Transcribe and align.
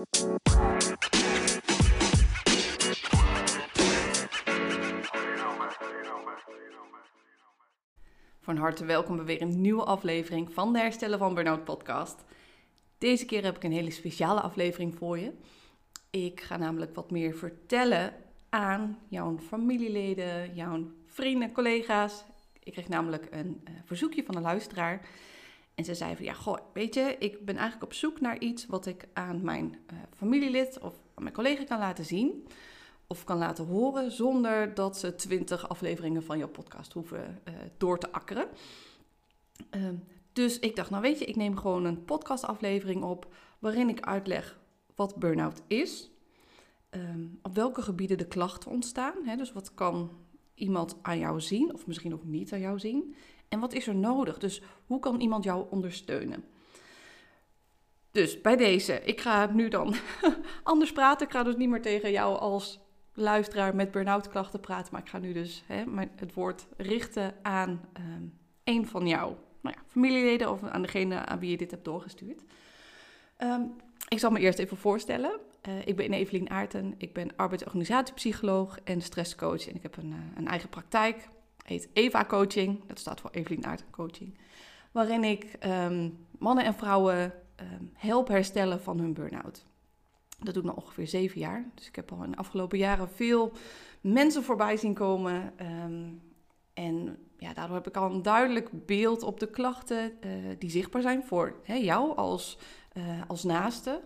Van 0.00 0.08
harte 8.56 8.84
welkom 8.84 9.16
bij 9.16 9.24
weer 9.24 9.42
een 9.42 9.60
nieuwe 9.60 9.84
aflevering 9.84 10.52
van 10.52 10.72
de 10.72 10.78
Herstellen 10.78 11.18
van 11.18 11.34
Burnout 11.34 11.64
podcast. 11.64 12.24
Deze 12.98 13.24
keer 13.24 13.44
heb 13.44 13.56
ik 13.56 13.64
een 13.64 13.72
hele 13.72 13.90
speciale 13.90 14.40
aflevering 14.40 14.94
voor 14.94 15.18
je. 15.18 15.32
Ik 16.10 16.40
ga 16.40 16.56
namelijk 16.56 16.94
wat 16.94 17.10
meer 17.10 17.34
vertellen 17.34 18.14
aan 18.48 18.98
jouw 19.08 19.38
familieleden, 19.38 20.54
jouw 20.54 20.90
vrienden, 21.06 21.52
collega's. 21.52 22.24
Ik 22.62 22.72
kreeg 22.72 22.88
namelijk 22.88 23.28
een 23.30 23.60
uh, 23.64 23.74
verzoekje 23.84 24.24
van 24.24 24.36
een 24.36 24.42
luisteraar. 24.42 25.08
En 25.80 25.86
ze 25.86 25.94
zei 25.94 26.16
van, 26.16 26.24
ja, 26.24 26.32
goh, 26.32 26.58
weet 26.72 26.94
je, 26.94 27.16
ik 27.18 27.44
ben 27.44 27.56
eigenlijk 27.56 27.84
op 27.84 27.92
zoek 27.92 28.20
naar 28.20 28.38
iets 28.38 28.66
wat 28.66 28.86
ik 28.86 29.08
aan 29.12 29.42
mijn 29.42 29.78
uh, 29.92 29.98
familielid 30.16 30.78
of 30.78 30.94
aan 31.14 31.22
mijn 31.22 31.34
collega 31.34 31.64
kan 31.64 31.78
laten 31.78 32.04
zien. 32.04 32.46
Of 33.06 33.24
kan 33.24 33.38
laten 33.38 33.66
horen 33.66 34.12
zonder 34.12 34.74
dat 34.74 34.98
ze 34.98 35.14
twintig 35.14 35.68
afleveringen 35.68 36.22
van 36.22 36.38
jouw 36.38 36.48
podcast 36.48 36.92
hoeven 36.92 37.40
uh, 37.48 37.54
door 37.76 37.98
te 37.98 38.12
akkeren. 38.12 38.48
Ehm, 39.70 39.94
dus 40.32 40.58
ik 40.58 40.76
dacht, 40.76 40.90
nou 40.90 41.02
weet 41.02 41.18
je, 41.18 41.24
ik 41.24 41.36
neem 41.36 41.56
gewoon 41.56 41.84
een 41.84 42.04
podcastaflevering 42.04 43.02
op 43.02 43.34
waarin 43.58 43.88
ik 43.88 44.00
uitleg 44.00 44.58
wat 44.94 45.16
burn-out 45.16 45.62
is. 45.66 46.10
Um, 46.90 47.38
op 47.42 47.54
welke 47.54 47.82
gebieden 47.82 48.18
de 48.18 48.26
klachten 48.26 48.70
ontstaan. 48.70 49.14
Hè? 49.24 49.36
Dus 49.36 49.52
wat 49.52 49.74
kan 49.74 50.10
iemand 50.54 50.96
aan 51.02 51.18
jou 51.18 51.40
zien 51.40 51.74
of 51.74 51.86
misschien 51.86 52.14
ook 52.14 52.24
niet 52.24 52.52
aan 52.52 52.60
jou 52.60 52.78
zien. 52.78 53.14
En 53.50 53.60
wat 53.60 53.72
is 53.72 53.86
er 53.86 53.94
nodig? 53.94 54.38
Dus 54.38 54.62
hoe 54.86 55.00
kan 55.00 55.20
iemand 55.20 55.44
jou 55.44 55.66
ondersteunen? 55.70 56.44
Dus 58.10 58.40
bij 58.40 58.56
deze, 58.56 59.00
ik 59.04 59.20
ga 59.20 59.46
nu 59.52 59.68
dan 59.68 59.94
anders 60.62 60.92
praten. 60.92 61.26
Ik 61.26 61.32
ga 61.32 61.42
dus 61.42 61.56
niet 61.56 61.68
meer 61.68 61.82
tegen 61.82 62.10
jou 62.10 62.38
als 62.38 62.80
luisteraar 63.14 63.74
met 63.74 63.90
burn-out 63.90 64.28
klachten 64.28 64.60
praten. 64.60 64.92
Maar 64.92 65.02
ik 65.02 65.08
ga 65.08 65.18
nu 65.18 65.32
dus 65.32 65.64
hè, 65.66 65.84
het 66.16 66.34
woord 66.34 66.66
richten 66.76 67.34
aan 67.42 67.80
um, 67.98 68.38
een 68.64 68.86
van 68.86 69.06
jouw 69.06 69.38
nou 69.60 69.76
ja, 69.76 69.82
familieleden 69.86 70.50
of 70.50 70.62
aan 70.62 70.82
degene 70.82 71.14
aan 71.14 71.38
wie 71.38 71.50
je 71.50 71.56
dit 71.56 71.70
hebt 71.70 71.84
doorgestuurd. 71.84 72.42
Um, 73.38 73.76
ik 74.08 74.18
zal 74.18 74.30
me 74.30 74.40
eerst 74.40 74.58
even 74.58 74.76
voorstellen. 74.76 75.40
Uh, 75.68 75.86
ik 75.86 75.96
ben 75.96 76.12
Evelien 76.12 76.50
Aarten. 76.50 76.94
Ik 76.98 77.12
ben 77.12 77.36
arbeidsorganisatiepsycholoog 77.36 78.78
en 78.84 79.00
stresscoach. 79.00 79.68
En 79.68 79.74
ik 79.74 79.82
heb 79.82 79.96
een, 79.96 80.10
uh, 80.10 80.16
een 80.36 80.48
eigen 80.48 80.68
praktijk. 80.68 81.28
Heet 81.70 81.88
Eva 81.92 82.24
Coaching. 82.24 82.86
Dat 82.86 82.98
staat 82.98 83.20
voor 83.20 83.30
Evelien 83.30 83.66
Aarten 83.66 83.90
Coaching. 83.90 84.38
Waarin 84.92 85.24
ik 85.24 85.56
um, 85.66 86.26
mannen 86.38 86.64
en 86.64 86.74
vrouwen 86.74 87.32
um, 87.60 87.90
help 87.94 88.28
herstellen 88.28 88.80
van 88.80 88.98
hun 88.98 89.12
burn-out. 89.12 89.66
Dat 90.38 90.54
doe 90.54 90.62
ik 90.62 90.68
nog 90.68 90.84
ongeveer 90.84 91.06
zeven 91.06 91.40
jaar. 91.40 91.70
Dus 91.74 91.86
ik 91.88 91.96
heb 91.96 92.12
al 92.12 92.22
in 92.22 92.30
de 92.30 92.36
afgelopen 92.36 92.78
jaren 92.78 93.08
veel 93.08 93.52
mensen 94.00 94.42
voorbij 94.42 94.76
zien 94.76 94.94
komen. 94.94 95.52
Um, 95.84 96.22
en 96.74 97.18
ja, 97.36 97.54
daardoor 97.54 97.76
heb 97.76 97.86
ik 97.86 97.96
al 97.96 98.10
een 98.10 98.22
duidelijk 98.22 98.86
beeld 98.86 99.22
op 99.22 99.40
de 99.40 99.50
klachten 99.50 100.12
uh, 100.24 100.30
die 100.58 100.70
zichtbaar 100.70 101.02
zijn 101.02 101.24
voor 101.24 101.60
hè, 101.62 101.74
jou 101.74 102.16
als, 102.16 102.58
uh, 102.92 103.04
als 103.26 103.44
naaste. 103.44 104.00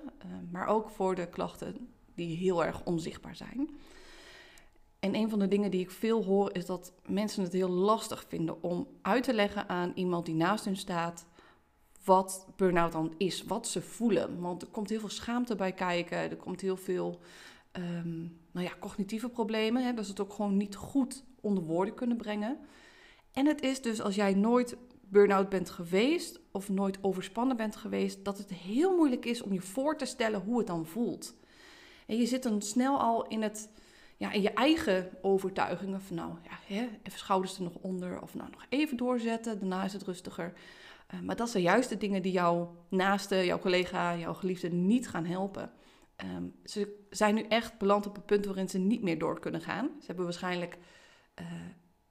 Maar 0.50 0.66
ook 0.66 0.90
voor 0.90 1.14
de 1.14 1.28
klachten 1.28 1.88
die 2.14 2.36
heel 2.36 2.64
erg 2.64 2.84
onzichtbaar 2.84 3.36
zijn. 3.36 3.70
En 5.05 5.14
een 5.14 5.30
van 5.30 5.38
de 5.38 5.48
dingen 5.48 5.70
die 5.70 5.80
ik 5.80 5.91
veel 5.91 6.24
hoor 6.24 6.55
is 6.55 6.66
dat 6.66 6.92
mensen 7.06 7.42
het 7.42 7.52
heel 7.52 7.69
lastig 7.69 8.24
vinden 8.28 8.62
om 8.62 8.86
uit 9.02 9.24
te 9.24 9.34
leggen 9.34 9.69
aan 9.69 9.92
iemand 9.94 10.27
die 10.27 10.34
naast 10.34 10.64
hun 10.64 10.77
staat 10.77 11.27
wat 12.05 12.47
burn-out 12.56 12.92
dan 12.92 13.14
is, 13.16 13.42
wat 13.42 13.69
ze 13.69 13.82
voelen. 13.82 14.41
Want 14.41 14.62
er 14.62 14.69
komt 14.69 14.88
heel 14.88 15.00
veel 15.00 15.08
schaamte 15.08 15.55
bij 15.55 15.72
kijken, 15.72 16.19
er 16.19 16.36
komt 16.36 16.60
heel 16.60 16.77
veel 16.77 17.20
um, 17.72 18.41
nou 18.50 18.66
ja, 18.66 18.72
cognitieve 18.80 19.28
problemen. 19.28 19.84
Hè, 19.84 19.94
dat 19.94 20.05
ze 20.05 20.10
het 20.10 20.20
ook 20.20 20.32
gewoon 20.32 20.56
niet 20.56 20.75
goed 20.75 21.25
onder 21.41 21.64
woorden 21.64 21.94
kunnen 21.94 22.16
brengen. 22.16 22.58
En 23.32 23.47
het 23.47 23.62
is 23.62 23.82
dus 23.82 24.00
als 24.00 24.15
jij 24.15 24.34
nooit 24.34 24.76
burn-out 25.00 25.48
bent 25.48 25.71
geweest 25.71 26.41
of 26.50 26.69
nooit 26.69 26.98
overspannen 27.00 27.56
bent 27.56 27.76
geweest, 27.76 28.25
dat 28.25 28.38
het 28.38 28.50
heel 28.50 28.97
moeilijk 28.97 29.25
is 29.25 29.42
om 29.42 29.53
je 29.53 29.60
voor 29.60 29.97
te 29.97 30.04
stellen 30.04 30.41
hoe 30.41 30.59
het 30.59 30.66
dan 30.66 30.86
voelt. 30.86 31.34
En 32.06 32.16
je 32.16 32.26
zit 32.26 32.42
dan 32.42 32.62
snel 32.62 32.98
al 32.98 33.26
in, 33.26 33.42
het, 33.42 33.69
ja, 34.16 34.32
in 34.32 34.42
je 34.42 34.52
eigen 34.52 35.10
overtuigingen 35.22 36.02
van 36.02 36.16
nou, 36.16 36.32
ja, 36.42 36.75
hè, 36.75 36.88
even 37.02 37.19
schouders 37.19 37.56
er 37.56 37.62
nog 37.62 37.75
onder 37.80 38.20
of 38.20 38.34
nou 38.34 38.50
nog 38.50 38.66
even 38.69 38.97
doorzetten, 38.97 39.58
daarna 39.58 39.84
is 39.84 39.92
het 39.92 40.02
rustiger. 40.02 40.52
Uh, 41.14 41.20
maar 41.20 41.36
dat 41.36 41.50
zijn 41.50 41.62
juist 41.62 41.88
de 41.88 41.97
dingen 41.97 42.22
die 42.22 42.32
jouw 42.32 42.76
naaste, 42.88 43.44
jouw 43.44 43.58
collega, 43.58 44.16
jouw 44.16 44.34
geliefde 44.34 44.69
niet 44.69 45.08
gaan 45.08 45.24
helpen. 45.24 45.72
Um, 46.36 46.54
ze 46.64 47.04
zijn 47.10 47.34
nu 47.34 47.42
echt 47.42 47.78
beland 47.78 48.06
op 48.06 48.16
een 48.16 48.24
punt 48.24 48.44
waarin 48.44 48.69
ze 48.69 48.78
niet 48.78 49.03
meer 49.03 49.19
door 49.19 49.41
kunnen 49.41 49.60
gaan. 49.60 49.91
Ze 49.98 50.06
hebben 50.06 50.24
waarschijnlijk 50.24 50.78
uh, 51.41 51.47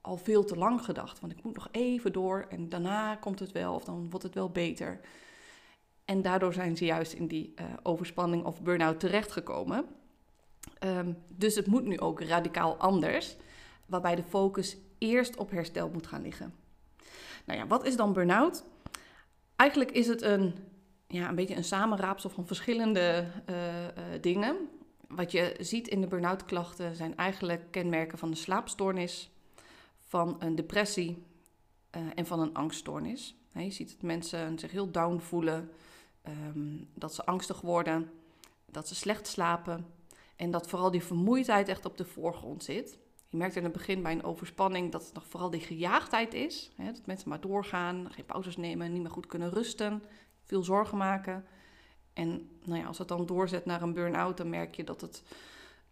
al 0.00 0.16
veel 0.16 0.44
te 0.44 0.56
lang 0.56 0.84
gedacht. 0.84 1.20
Want 1.20 1.32
ik 1.32 1.42
moet 1.42 1.54
nog 1.54 1.68
even 1.70 2.12
door 2.12 2.46
en 2.48 2.68
daarna 2.68 3.16
komt 3.16 3.38
het 3.38 3.52
wel 3.52 3.74
of 3.74 3.84
dan 3.84 4.10
wordt 4.10 4.24
het 4.24 4.34
wel 4.34 4.50
beter. 4.50 5.00
En 6.04 6.22
daardoor 6.22 6.52
zijn 6.52 6.76
ze 6.76 6.84
juist 6.84 7.12
in 7.12 7.26
die 7.26 7.54
uh, 7.56 7.64
overspanning 7.82 8.44
of 8.44 8.62
burn-out 8.62 9.00
terechtgekomen. 9.00 9.86
Um, 10.84 11.16
dus 11.28 11.54
het 11.54 11.66
moet 11.66 11.84
nu 11.84 11.98
ook 11.98 12.20
radicaal 12.20 12.76
anders, 12.76 13.36
waarbij 13.86 14.14
de 14.14 14.22
focus 14.22 14.76
eerst 14.98 15.36
op 15.36 15.50
herstel 15.50 15.88
moet 15.88 16.06
gaan 16.06 16.22
liggen. 16.22 16.54
Nou 17.44 17.58
ja, 17.58 17.66
wat 17.66 17.86
is 17.86 17.96
dan 17.96 18.12
burn-out? 18.12 18.64
Eigenlijk 19.56 19.90
is 19.90 20.06
het 20.06 20.22
een, 20.22 20.54
ja, 21.06 21.28
een 21.28 21.34
beetje 21.34 21.56
een 21.56 21.64
samenraapsel 21.64 22.30
van 22.30 22.46
verschillende 22.46 23.26
uh, 23.50 23.56
uh, 23.56 23.90
dingen. 24.20 24.56
Wat 25.08 25.32
je 25.32 25.56
ziet 25.60 25.88
in 25.88 26.00
de 26.00 26.06
burn-out 26.06 26.44
klachten 26.44 26.96
zijn 26.96 27.16
eigenlijk 27.16 27.70
kenmerken 27.70 28.18
van 28.18 28.30
de 28.30 28.36
slaapstoornis, 28.36 29.30
van 29.98 30.36
een 30.38 30.54
depressie 30.54 31.22
uh, 31.96 32.02
en 32.14 32.26
van 32.26 32.40
een 32.40 32.54
angststoornis. 32.54 33.36
Je 33.52 33.70
ziet 33.70 33.90
dat 33.90 34.02
mensen 34.02 34.58
zich 34.58 34.70
heel 34.70 34.90
down 34.90 35.18
voelen, 35.18 35.70
um, 36.28 36.88
dat 36.94 37.14
ze 37.14 37.26
angstig 37.26 37.60
worden, 37.60 38.10
dat 38.66 38.88
ze 38.88 38.94
slecht 38.94 39.26
slapen 39.26 39.86
en 40.36 40.50
dat 40.50 40.68
vooral 40.68 40.90
die 40.90 41.02
vermoeidheid 41.02 41.68
echt 41.68 41.84
op 41.84 41.96
de 41.96 42.04
voorgrond 42.04 42.64
zit. 42.64 42.98
Je 43.28 43.36
merkt 43.36 43.56
in 43.56 43.64
het 43.64 43.72
begin 43.72 44.02
bij 44.02 44.12
een 44.12 44.24
overspanning 44.24 44.92
dat 44.92 45.04
het 45.04 45.14
nog 45.14 45.26
vooral 45.26 45.50
die 45.50 45.60
gejaagdheid 45.60 46.34
is. 46.34 46.72
Hè, 46.76 46.92
dat 46.92 47.06
mensen 47.06 47.28
maar 47.28 47.40
doorgaan, 47.40 48.08
geen 48.10 48.24
pauzes 48.24 48.56
nemen, 48.56 48.92
niet 48.92 49.02
meer 49.02 49.10
goed 49.10 49.26
kunnen 49.26 49.50
rusten, 49.50 50.02
veel 50.42 50.62
zorgen 50.62 50.98
maken. 50.98 51.44
En 52.12 52.48
nou 52.64 52.80
ja, 52.80 52.86
als 52.86 52.98
het 52.98 53.08
dan 53.08 53.26
doorzet 53.26 53.64
naar 53.64 53.82
een 53.82 53.92
burn-out, 53.94 54.36
dan 54.36 54.48
merk 54.48 54.74
je 54.74 54.84
dat 54.84 55.00
het 55.00 55.22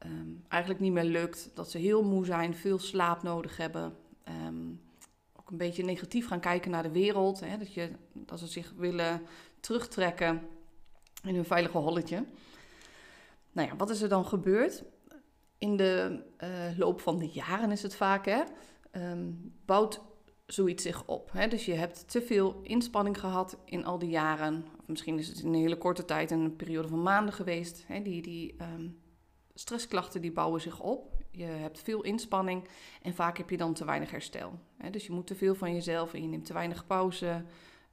um, 0.07 0.45
eigenlijk 0.49 0.83
niet 0.83 0.93
meer 0.93 1.05
lukt. 1.05 1.51
Dat 1.55 1.71
ze 1.71 1.79
heel 1.79 2.03
moe 2.03 2.25
zijn, 2.25 2.55
veel 2.55 2.79
slaap 2.79 3.23
nodig 3.23 3.57
hebben. 3.57 3.97
Um, 4.47 4.81
ook 5.37 5.51
een 5.51 5.57
beetje 5.57 5.85
negatief 5.85 6.27
gaan 6.27 6.41
kijken 6.41 6.71
naar 6.71 6.83
de 6.83 6.91
wereld. 6.91 7.41
Hè, 7.41 7.59
dat, 7.59 7.75
je, 7.75 7.91
dat 8.13 8.39
ze 8.39 8.47
zich 8.47 8.73
willen 8.77 9.23
terugtrekken 9.61 10.43
in 11.23 11.35
hun 11.35 11.45
veilige 11.45 11.79
holletje. 11.79 12.25
Nou 13.53 13.69
ja, 13.69 13.77
wat 13.77 13.91
is 13.91 14.03
er 14.03 14.09
dan 14.09 14.27
gebeurd? 14.27 14.85
In 15.59 15.77
de 15.77 16.23
uh, 16.43 16.79
loop 16.79 17.01
van 17.01 17.19
de 17.19 17.29
jaren 17.29 17.71
is 17.71 17.83
het 17.83 17.95
vaak, 17.95 18.25
hè, 18.25 18.43
um, 18.93 19.53
bouwt 19.65 20.01
zoiets 20.47 20.83
zich 20.83 21.07
op. 21.07 21.33
Hè? 21.33 21.49
Dus 21.49 21.65
je 21.65 21.75
hebt 21.75 22.11
te 22.11 22.23
veel 22.23 22.61
inspanning 22.63 23.21
gehad 23.21 23.59
in 23.65 23.85
al 23.85 23.99
die 23.99 24.11
jaren. 24.11 24.65
Of 24.81 24.87
misschien 24.87 25.19
is 25.19 25.29
het 25.29 25.39
in 25.39 25.47
een 25.47 25.61
hele 25.61 25.79
korte 25.79 26.05
tijd, 26.05 26.31
een 26.31 26.57
periode 26.57 26.89
van 26.89 27.03
maanden 27.03 27.35
geweest. 27.35 27.85
Hè? 27.87 28.03
Die, 28.03 28.23
die 28.23 28.57
um, 28.75 28.99
stressklachten 29.55 30.21
die 30.21 30.33
bouwen 30.33 30.61
zich 30.61 30.81
op. 30.81 31.17
Je 31.31 31.45
hebt 31.45 31.81
veel 31.81 32.03
inspanning 32.03 32.69
en 33.03 33.15
vaak 33.15 33.37
heb 33.37 33.51
je 33.51 33.57
dan 33.57 33.75
te 33.75 33.85
weinig 33.85 34.11
herstel. 34.11 34.59
Hè? 34.77 34.91
Dus 34.91 35.07
je 35.07 35.13
moet 35.13 35.27
te 35.27 35.35
veel 35.35 35.55
van 35.55 35.73
jezelf 35.75 36.15
en 36.15 36.23
je 36.23 36.29
neemt 36.29 36.47
te 36.47 36.53
weinig 36.53 36.87
pauze. 36.87 37.45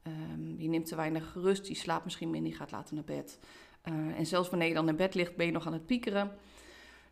Um, 0.03 0.56
je 0.58 0.68
neemt 0.68 0.86
te 0.86 0.96
weinig 0.96 1.34
rust, 1.34 1.68
je 1.68 1.76
slaapt 1.76 2.03
misschien 2.03 2.30
minder, 2.30 2.52
je 2.52 2.58
gaat 2.58 2.72
later 2.72 2.96
naar 2.96 3.03
bed. 3.03 3.40
Uh, 3.90 4.18
en 4.18 4.26
zelfs 4.26 4.50
wanneer 4.50 4.68
je 4.68 4.74
dan 4.74 4.90
in 4.90 4.96
bed 4.96 5.14
ligt, 5.14 5.36
ben 5.36 5.46
je 5.46 5.52
nog 5.52 5.66
aan 5.66 5.74
het 5.74 5.86
piekeren. 5.86 6.32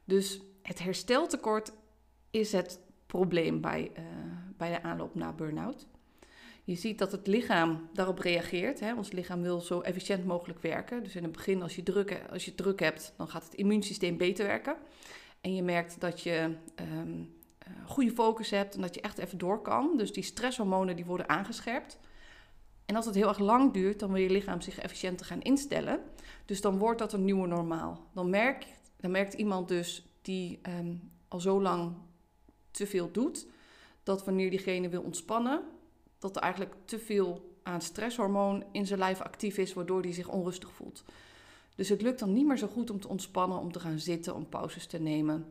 Dus 0.03 0.41
het 0.61 0.79
hersteltekort 0.79 1.71
is 2.31 2.51
het 2.51 2.79
probleem 3.05 3.61
bij, 3.61 3.91
uh, 3.97 4.03
bij 4.57 4.69
de 4.69 4.83
aanloop 4.83 5.15
naar 5.15 5.35
burn-out. 5.35 5.87
Je 6.63 6.75
ziet 6.75 6.99
dat 6.99 7.11
het 7.11 7.27
lichaam 7.27 7.89
daarop 7.93 8.19
reageert. 8.19 8.79
Hè? 8.79 8.93
Ons 8.93 9.11
lichaam 9.11 9.41
wil 9.41 9.59
zo 9.59 9.81
efficiënt 9.81 10.25
mogelijk 10.25 10.61
werken. 10.61 11.03
Dus 11.03 11.15
in 11.15 11.23
het 11.23 11.31
begin, 11.31 11.61
als 11.61 11.75
je, 11.75 11.83
druk, 11.83 12.21
als 12.31 12.45
je 12.45 12.55
druk 12.55 12.79
hebt, 12.79 13.13
dan 13.17 13.27
gaat 13.27 13.43
het 13.43 13.53
immuunsysteem 13.53 14.17
beter 14.17 14.45
werken. 14.45 14.75
En 15.41 15.55
je 15.55 15.63
merkt 15.63 15.99
dat 15.99 16.21
je 16.21 16.55
um, 16.99 17.35
uh, 17.67 17.89
goede 17.89 18.11
focus 18.11 18.49
hebt 18.49 18.75
en 18.75 18.81
dat 18.81 18.95
je 18.95 19.01
echt 19.01 19.17
even 19.17 19.37
door 19.37 19.61
kan. 19.61 19.97
Dus 19.97 20.13
die 20.13 20.23
stresshormonen 20.23 20.95
die 20.95 21.05
worden 21.05 21.29
aangescherpt. 21.29 21.99
En 22.87 22.95
als 22.95 23.05
het 23.05 23.15
heel 23.15 23.27
erg 23.27 23.39
lang 23.39 23.73
duurt, 23.73 23.99
dan 23.99 24.11
wil 24.11 24.21
je 24.21 24.29
lichaam 24.29 24.61
zich 24.61 24.79
efficiënter 24.79 25.25
gaan 25.25 25.41
instellen. 25.41 25.99
Dus 26.45 26.61
dan 26.61 26.77
wordt 26.77 26.99
dat 26.99 27.13
een 27.13 27.25
nieuwe 27.25 27.47
normaal. 27.47 28.07
Dan, 28.13 28.29
merk, 28.29 28.67
dan 28.97 29.11
merkt 29.11 29.33
iemand 29.33 29.67
dus 29.67 30.05
die 30.21 30.59
um, 30.79 31.11
al 31.27 31.39
zo 31.39 31.61
lang 31.61 31.93
te 32.71 32.87
veel 32.87 33.11
doet, 33.11 33.47
dat 34.03 34.25
wanneer 34.25 34.49
diegene 34.49 34.89
wil 34.89 35.01
ontspannen, 35.01 35.63
dat 36.19 36.35
er 36.35 36.41
eigenlijk 36.41 36.75
te 36.85 36.99
veel 36.99 37.55
aan 37.63 37.81
stresshormoon 37.81 38.63
in 38.71 38.85
zijn 38.85 38.99
lijf 38.99 39.21
actief 39.21 39.57
is, 39.57 39.73
waardoor 39.73 40.01
hij 40.01 40.13
zich 40.13 40.27
onrustig 40.27 40.71
voelt. 40.71 41.03
Dus 41.75 41.89
het 41.89 42.01
lukt 42.01 42.19
dan 42.19 42.33
niet 42.33 42.45
meer 42.45 42.57
zo 42.57 42.67
goed 42.67 42.89
om 42.89 42.99
te 42.99 43.07
ontspannen, 43.07 43.59
om 43.59 43.71
te 43.71 43.79
gaan 43.79 43.99
zitten, 43.99 44.35
om 44.35 44.49
pauzes 44.49 44.87
te 44.87 44.99
nemen. 44.99 45.45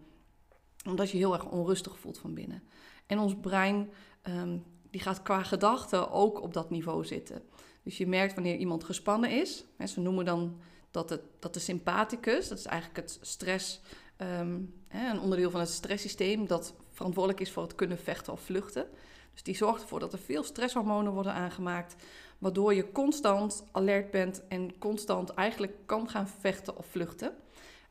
Omdat 0.86 1.10
je 1.10 1.16
heel 1.16 1.32
erg 1.32 1.50
onrustig 1.50 1.98
voelt 1.98 2.18
van 2.18 2.34
binnen. 2.34 2.62
En 3.06 3.18
ons 3.18 3.36
brein 3.40 3.90
um, 4.28 4.64
die 4.90 5.00
gaat 5.00 5.22
qua 5.22 5.42
gedachten 5.42 6.10
ook 6.10 6.42
op 6.42 6.52
dat 6.52 6.70
niveau 6.70 7.04
zitten. 7.04 7.42
Dus 7.82 7.96
je 7.96 8.06
merkt 8.06 8.34
wanneer 8.34 8.56
iemand 8.56 8.84
gespannen 8.84 9.30
is. 9.30 9.64
Hè, 9.76 9.86
ze 9.86 10.00
noemen 10.00 10.24
dan 10.24 10.60
dat, 10.90 11.10
het, 11.10 11.20
dat 11.38 11.54
de 11.54 11.60
sympathicus, 11.60 12.48
dat 12.48 12.58
is 12.58 12.64
eigenlijk 12.64 13.00
het 13.00 13.18
stress, 13.20 13.80
ehm, 14.16 14.60
hè, 14.88 15.10
een 15.10 15.20
onderdeel 15.20 15.50
van 15.50 15.60
het 15.60 15.68
stresssysteem 15.68 16.46
dat 16.46 16.74
verantwoordelijk 16.90 17.40
is 17.40 17.52
voor 17.52 17.62
het 17.62 17.74
kunnen 17.74 17.98
vechten 17.98 18.32
of 18.32 18.40
vluchten. 18.40 18.86
Dus 19.32 19.42
die 19.42 19.56
zorgt 19.56 19.82
ervoor 19.82 20.00
dat 20.00 20.12
er 20.12 20.18
veel 20.18 20.42
stresshormonen 20.42 21.12
worden 21.12 21.32
aangemaakt, 21.32 21.94
waardoor 22.38 22.74
je 22.74 22.92
constant 22.92 23.64
alert 23.72 24.10
bent 24.10 24.42
en 24.48 24.78
constant 24.78 25.30
eigenlijk 25.30 25.72
kan 25.86 26.08
gaan 26.08 26.28
vechten 26.28 26.76
of 26.76 26.86
vluchten. 26.86 27.34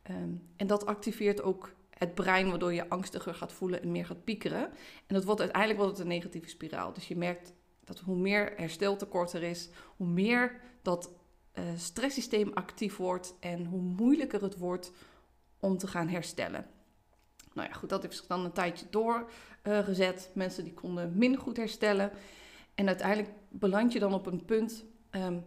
Ehm, 0.02 0.30
en 0.56 0.66
dat 0.66 0.86
activeert 0.86 1.42
ook 1.42 1.74
het 1.98 2.14
brein, 2.14 2.48
waardoor 2.48 2.72
je 2.72 2.88
angstiger 2.88 3.34
gaat 3.34 3.52
voelen 3.52 3.82
en 3.82 3.92
meer 3.92 4.06
gaat 4.06 4.24
piekeren. 4.24 4.70
En 5.06 5.14
dat 5.14 5.24
wordt 5.24 5.40
uiteindelijk 5.40 5.80
wordt 5.80 5.96
het 5.96 6.06
een 6.06 6.12
negatieve 6.12 6.48
spiraal. 6.48 6.92
Dus 6.92 7.08
je 7.08 7.16
merkt 7.16 7.52
dat 7.84 7.98
hoe 7.98 8.16
meer 8.16 8.52
hersteltekort 8.56 9.32
er 9.32 9.42
is, 9.42 9.68
hoe 9.96 10.06
meer 10.06 10.60
dat 10.82 11.10
uh, 11.54 11.64
stresssysteem 11.76 12.50
actief 12.54 12.96
wordt 12.96 13.34
en 13.40 13.64
hoe 13.64 13.80
moeilijker 13.80 14.42
het 14.42 14.58
wordt 14.58 14.92
om 15.60 15.78
te 15.78 15.86
gaan 15.86 16.08
herstellen. 16.08 16.66
Nou 17.52 17.68
ja, 17.68 17.74
goed, 17.74 17.88
dat 17.88 18.02
heeft 18.02 18.16
zich 18.16 18.26
dan 18.26 18.44
een 18.44 18.52
tijdje 18.52 18.86
doorgezet. 18.90 20.30
Mensen 20.34 20.64
die 20.64 20.74
konden 20.74 21.12
minder 21.16 21.40
goed 21.40 21.56
herstellen. 21.56 22.10
En 22.74 22.86
uiteindelijk 22.86 23.30
beland 23.48 23.92
je 23.92 23.98
dan 23.98 24.14
op 24.14 24.26
een 24.26 24.44
punt 24.44 24.84
um, 25.10 25.44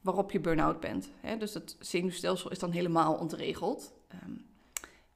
waarop 0.00 0.30
je 0.30 0.40
burn-out 0.40 0.80
bent. 0.80 1.10
Hè? 1.20 1.36
Dus 1.36 1.54
het 1.54 1.76
zenuwstelsel 1.78 2.50
is 2.50 2.58
dan 2.58 2.70
helemaal 2.70 3.14
ontregeld. 3.14 3.92
Um, 4.24 4.46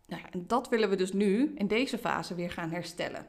nou 0.08 0.22
ja, 0.22 0.30
en 0.30 0.44
dat 0.46 0.68
willen 0.68 0.90
we 0.90 0.96
dus 0.96 1.12
nu 1.12 1.52
in 1.54 1.66
deze 1.66 1.98
fase 1.98 2.34
weer 2.34 2.50
gaan 2.50 2.70
herstellen. 2.70 3.26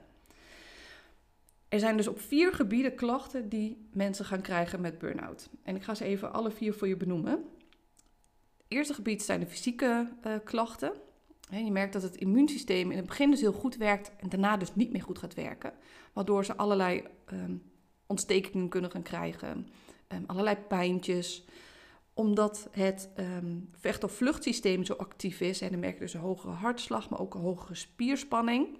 Er 1.70 1.80
zijn 1.80 1.98
dus 1.98 2.08
op 2.08 2.20
vier 2.20 2.54
gebieden 2.54 2.96
klachten 2.96 3.50
die 3.50 3.88
mensen 3.94 4.26
gaan 4.26 4.42
krijgen 4.42 4.82
met 4.82 5.00
burn-out. 5.00 5.50
En 5.64 5.76
ik 5.76 5.84
ga 5.84 5.96
ze 5.96 6.04
even 6.04 6.34
alle 6.34 6.52
vier 6.52 6.74
voor 6.74 6.88
je 6.88 6.98
benoemen. 6.98 7.32
Het 8.58 8.68
eerste 8.68 8.94
gebied 8.94 9.24
zijn 9.24 9.40
de 9.40 9.46
fysieke 9.46 10.08
uh, 10.28 10.34
klachten. 10.44 10.94
je 11.50 11.72
merkt 11.72 11.94
dat 11.94 12.02
het 12.02 12.16
immuunsysteem 12.16 12.92
in 12.92 12.98
het 12.98 13.06
begin 13.06 13.32
dus 13.32 13.42
heel 13.42 13.54
goed 13.54 13.76
werkt 13.76 14.12
en 14.18 14.30
daarna 14.30 14.58
dus 14.58 14.76
niet 14.76 14.92
meer 14.92 15.02
goed 15.02 15.20
gaat 15.20 15.34
werken. 15.34 15.74
Waardoor 16.14 16.46
ze 16.46 16.56
allerlei 16.56 17.04
um, 17.34 17.62
ontstekingen 18.06 18.70
kunnen 18.70 18.92
gaan 18.92 19.02
krijgen, 19.02 19.68
um, 20.08 20.24
allerlei 20.26 20.56
pijntjes, 20.68 21.46
omdat 22.20 22.68
het 22.72 23.10
um, 23.18 23.70
vecht- 23.72 24.04
of 24.04 24.12
vluchtsysteem 24.12 24.84
zo 24.84 24.94
actief 24.94 25.42
is. 25.42 25.62
En 25.62 25.72
dan 25.72 25.80
merk 25.80 25.94
je 25.94 26.00
dus 26.00 26.14
een 26.14 26.20
hogere 26.20 26.54
hartslag, 26.54 27.10
maar 27.10 27.20
ook 27.20 27.34
een 27.34 27.42
hogere 27.42 27.76
spierspanning. 27.76 28.78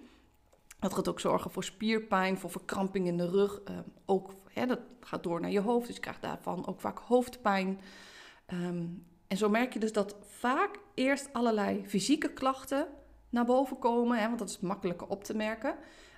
Dat 0.78 0.94
gaat 0.94 1.08
ook 1.08 1.20
zorgen 1.20 1.50
voor 1.50 1.64
spierpijn, 1.64 2.38
voor 2.38 2.50
verkramping 2.50 3.06
in 3.06 3.16
de 3.16 3.30
rug. 3.30 3.60
Um, 3.68 3.84
ook, 4.06 4.34
dat 4.54 4.78
gaat 5.00 5.22
door 5.22 5.40
naar 5.40 5.50
je 5.50 5.60
hoofd, 5.60 5.86
dus 5.86 5.94
je 5.94 6.02
krijgt 6.02 6.22
daarvan 6.22 6.66
ook 6.66 6.80
vaak 6.80 6.98
hoofdpijn. 6.98 7.80
Um, 8.52 9.06
en 9.26 9.36
zo 9.36 9.48
merk 9.48 9.72
je 9.72 9.78
dus 9.78 9.92
dat 9.92 10.16
vaak 10.22 10.78
eerst 10.94 11.32
allerlei 11.32 11.84
fysieke 11.86 12.32
klachten 12.32 12.86
naar 13.30 13.44
boven 13.44 13.78
komen. 13.78 14.18
Want 14.18 14.38
dat 14.38 14.48
is 14.48 14.60
makkelijker 14.60 15.06
op 15.06 15.24
te 15.24 15.36
merken. 15.36 15.74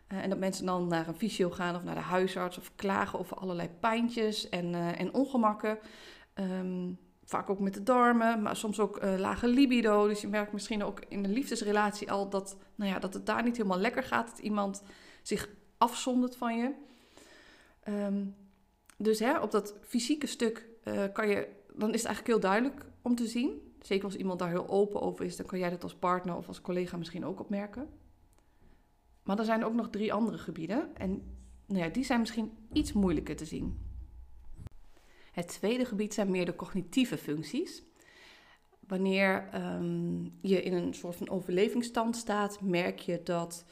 Uh, 0.09 0.23
en 0.23 0.31
dat 0.31 0.39
mensen 0.39 0.67
dan 0.67 0.87
naar 0.87 1.09
een 1.09 1.19
fysio 1.19 1.51
gaan 1.51 1.77
of 1.77 1.83
naar 1.83 1.95
de 1.95 2.01
huisarts 2.01 2.59
of 2.59 2.75
klagen 2.75 3.19
over 3.19 3.37
allerlei 3.37 3.69
pijntjes 3.81 4.49
en, 4.49 4.73
uh, 4.73 5.01
en 5.01 5.15
ongemakken. 5.15 5.79
Um, 6.35 6.99
vaak 7.25 7.51
ook 7.51 7.59
met 7.59 7.75
de 7.75 7.83
darmen, 7.83 8.43
maar 8.43 8.57
soms 8.57 8.81
ook 8.81 9.03
uh, 9.03 9.19
lage 9.19 9.49
libido. 9.49 10.07
Dus 10.07 10.21
je 10.21 10.29
merkt 10.29 10.53
misschien 10.53 10.85
ook 10.85 11.01
in 11.09 11.25
een 11.25 11.33
liefdesrelatie 11.33 12.11
al 12.11 12.29
dat, 12.29 12.57
nou 12.75 12.91
ja, 12.91 12.99
dat 12.99 13.15
het 13.15 13.27
daar 13.27 13.43
niet 13.43 13.57
helemaal 13.57 13.79
lekker 13.79 14.03
gaat. 14.03 14.31
Dat 14.31 14.39
iemand 14.39 14.83
zich 15.23 15.49
afzondert 15.79 16.37
van 16.37 16.57
je. 16.57 16.73
Um, 17.89 18.35
dus 18.97 19.19
hè, 19.19 19.39
op 19.39 19.51
dat 19.51 19.75
fysieke 19.81 20.27
stuk 20.27 20.69
uh, 20.85 21.05
kan 21.13 21.29
je, 21.29 21.49
dan 21.75 21.89
is 21.89 22.03
het 22.03 22.07
eigenlijk 22.07 22.27
heel 22.27 22.41
duidelijk 22.41 22.87
om 23.03 23.15
te 23.15 23.27
zien. 23.27 23.75
Zeker 23.81 24.05
als 24.05 24.17
iemand 24.17 24.39
daar 24.39 24.49
heel 24.49 24.69
open 24.69 25.01
over 25.01 25.25
is, 25.25 25.37
dan 25.37 25.47
kan 25.47 25.59
jij 25.59 25.71
dat 25.71 25.83
als 25.83 25.95
partner 25.95 26.37
of 26.37 26.49
als 26.49 26.61
collega 26.61 26.97
misschien 26.97 27.25
ook 27.25 27.41
opmerken. 27.41 27.89
Maar 29.23 29.39
er 29.39 29.45
zijn 29.45 29.65
ook 29.65 29.75
nog 29.75 29.91
drie 29.91 30.13
andere 30.13 30.39
gebieden 30.39 30.97
en 30.97 31.23
nou 31.67 31.85
ja, 31.85 31.89
die 31.89 32.05
zijn 32.05 32.21
misschien 32.21 32.53
iets 32.73 32.93
moeilijker 32.93 33.37
te 33.37 33.45
zien. 33.45 33.92
Het 35.33 35.49
tweede 35.49 35.85
gebied 35.85 36.15
zijn 36.15 36.31
meer 36.31 36.45
de 36.45 36.55
cognitieve 36.55 37.19
functies. 37.19 37.83
Wanneer 38.81 39.49
um, 39.55 40.39
je 40.41 40.63
in 40.63 40.73
een 40.73 40.95
soort 40.95 41.17
van 41.17 41.29
overlevingsstand 41.29 42.17
staat, 42.17 42.61
merk 42.61 42.99
je 42.99 43.23
dat 43.23 43.65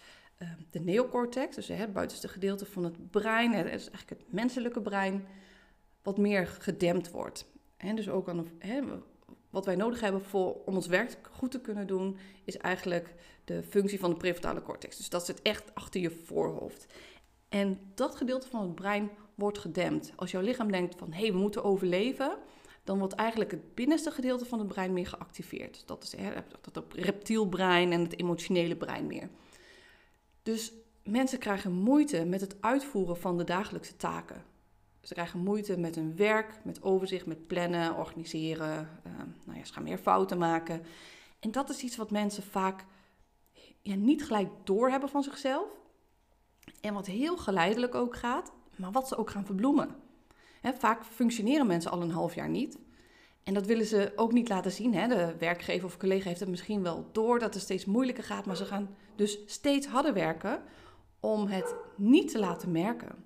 uh, 0.43 0.49
de 0.71 0.81
neocortex, 0.81 1.57
dus 1.57 1.69
het 1.69 1.93
buitenste 1.93 2.29
gedeelte 2.29 2.67
van 2.67 2.85
het 2.85 3.11
brein, 3.11 3.53
het 3.53 3.67
is 3.67 3.91
eigenlijk 3.91 4.09
het 4.09 4.33
menselijke 4.33 4.81
brein, 4.81 5.27
wat 6.03 6.19
meer 6.19 6.47
gedempt 6.47 7.11
wordt. 7.11 7.51
En 7.77 7.97
dus 7.97 8.09
ook 8.09 8.29
aan, 8.29 8.47
wat 9.51 9.65
wij 9.65 9.77
nodig 9.77 10.01
hebben 10.01 10.25
voor, 10.25 10.65
om 10.65 10.75
ons 10.75 10.87
werk 10.87 11.19
goed 11.31 11.51
te 11.51 11.61
kunnen 11.61 11.87
doen, 11.87 12.17
is 12.45 12.57
eigenlijk 12.57 13.15
de 13.45 13.63
functie 13.63 13.99
van 13.99 14.11
de 14.11 14.17
prefrontale 14.17 14.63
cortex. 14.63 14.97
Dus 14.97 15.09
dat 15.09 15.27
zit 15.27 15.43
echt 15.43 15.75
achter 15.75 16.01
je 16.01 16.11
voorhoofd. 16.11 16.87
En 17.49 17.79
dat 17.95 18.17
gedeelte 18.17 18.49
van 18.49 18.63
het 18.63 18.75
brein 18.75 19.11
wordt 19.41 19.59
gedempt. 19.59 20.13
Als 20.17 20.31
jouw 20.31 20.43
lichaam 20.43 20.71
denkt 20.71 20.95
van 20.99 21.13
hé, 21.13 21.21
hey, 21.21 21.33
we 21.33 21.39
moeten 21.39 21.65
overleven, 21.65 22.37
dan 22.85 22.99
wordt 22.99 23.15
eigenlijk 23.15 23.51
het 23.51 23.75
binnenste 23.75 24.11
gedeelte 24.11 24.45
van 24.45 24.59
het 24.59 24.69
brein 24.69 24.93
meer 24.93 25.07
geactiveerd. 25.07 25.83
Dat 25.87 26.03
is 26.03 26.17
hè, 26.17 26.33
dat 26.73 26.85
reptielbrein 26.95 27.93
en 27.93 28.01
het 28.01 28.19
emotionele 28.19 28.77
brein 28.77 29.07
meer. 29.07 29.29
Dus 30.43 30.73
mensen 31.05 31.39
krijgen 31.39 31.73
moeite 31.73 32.25
met 32.25 32.41
het 32.41 32.57
uitvoeren 32.61 33.17
van 33.17 33.39
de 33.39 33.45
dagelijkse 33.45 33.97
taken. 33.97 34.45
Ze 35.03 35.15
krijgen 35.15 35.41
moeite 35.41 35.79
met 35.79 35.95
hun 35.95 36.17
werk, 36.17 36.61
met 36.65 36.83
overzicht, 36.83 37.27
met 37.27 37.47
plannen, 37.47 37.97
organiseren. 37.97 39.01
Uh, 39.07 39.13
nou 39.45 39.59
ja, 39.59 39.65
ze 39.65 39.73
gaan 39.73 39.83
meer 39.83 39.99
fouten 39.99 40.39
maken. 40.39 40.83
En 41.39 41.51
dat 41.51 41.71
is 41.71 41.83
iets 41.83 41.97
wat 41.97 42.11
mensen 42.11 42.43
vaak 42.43 42.85
ja, 43.81 43.95
niet 43.95 44.25
gelijk 44.25 44.49
doorhebben 44.65 45.09
van 45.09 45.23
zichzelf. 45.23 45.69
En 46.81 46.95
wat 46.95 47.07
heel 47.07 47.37
geleidelijk 47.37 47.95
ook 47.95 48.17
gaat, 48.17 48.53
maar 48.81 48.93
wat 48.93 49.09
ze 49.09 49.17
ook 49.17 49.31
gaan 49.31 49.47
verbloemen. 49.47 49.97
vaak 50.63 51.05
functioneren 51.05 51.67
mensen 51.67 51.91
al 51.91 52.03
een 52.03 52.11
half 52.11 52.35
jaar 52.35 52.49
niet. 52.49 52.79
En 53.43 53.55
dat 53.55 53.67
willen 53.67 53.87
ze 53.87 54.13
ook 54.17 54.33
niet 54.33 54.49
laten 54.49 54.73
zien. 54.73 54.91
De 54.91 55.35
werkgever 55.39 55.87
of 55.87 55.97
collega 55.97 56.29
heeft 56.29 56.41
het 56.41 56.49
misschien 56.49 56.83
wel 56.83 57.09
door 57.13 57.39
dat 57.39 57.55
het 57.55 57.63
steeds 57.63 57.85
moeilijker 57.85 58.25
gaat, 58.25 58.47
maar 58.47 58.57
ze 58.57 58.65
gaan 58.65 58.97
dus 59.17 59.39
steeds 59.47 59.87
harder 59.87 60.15
werken 60.15 60.63
om 61.21 61.47
het 61.47 61.75
niet 61.97 62.31
te 62.31 62.39
laten 62.39 62.71
merken. 62.71 63.25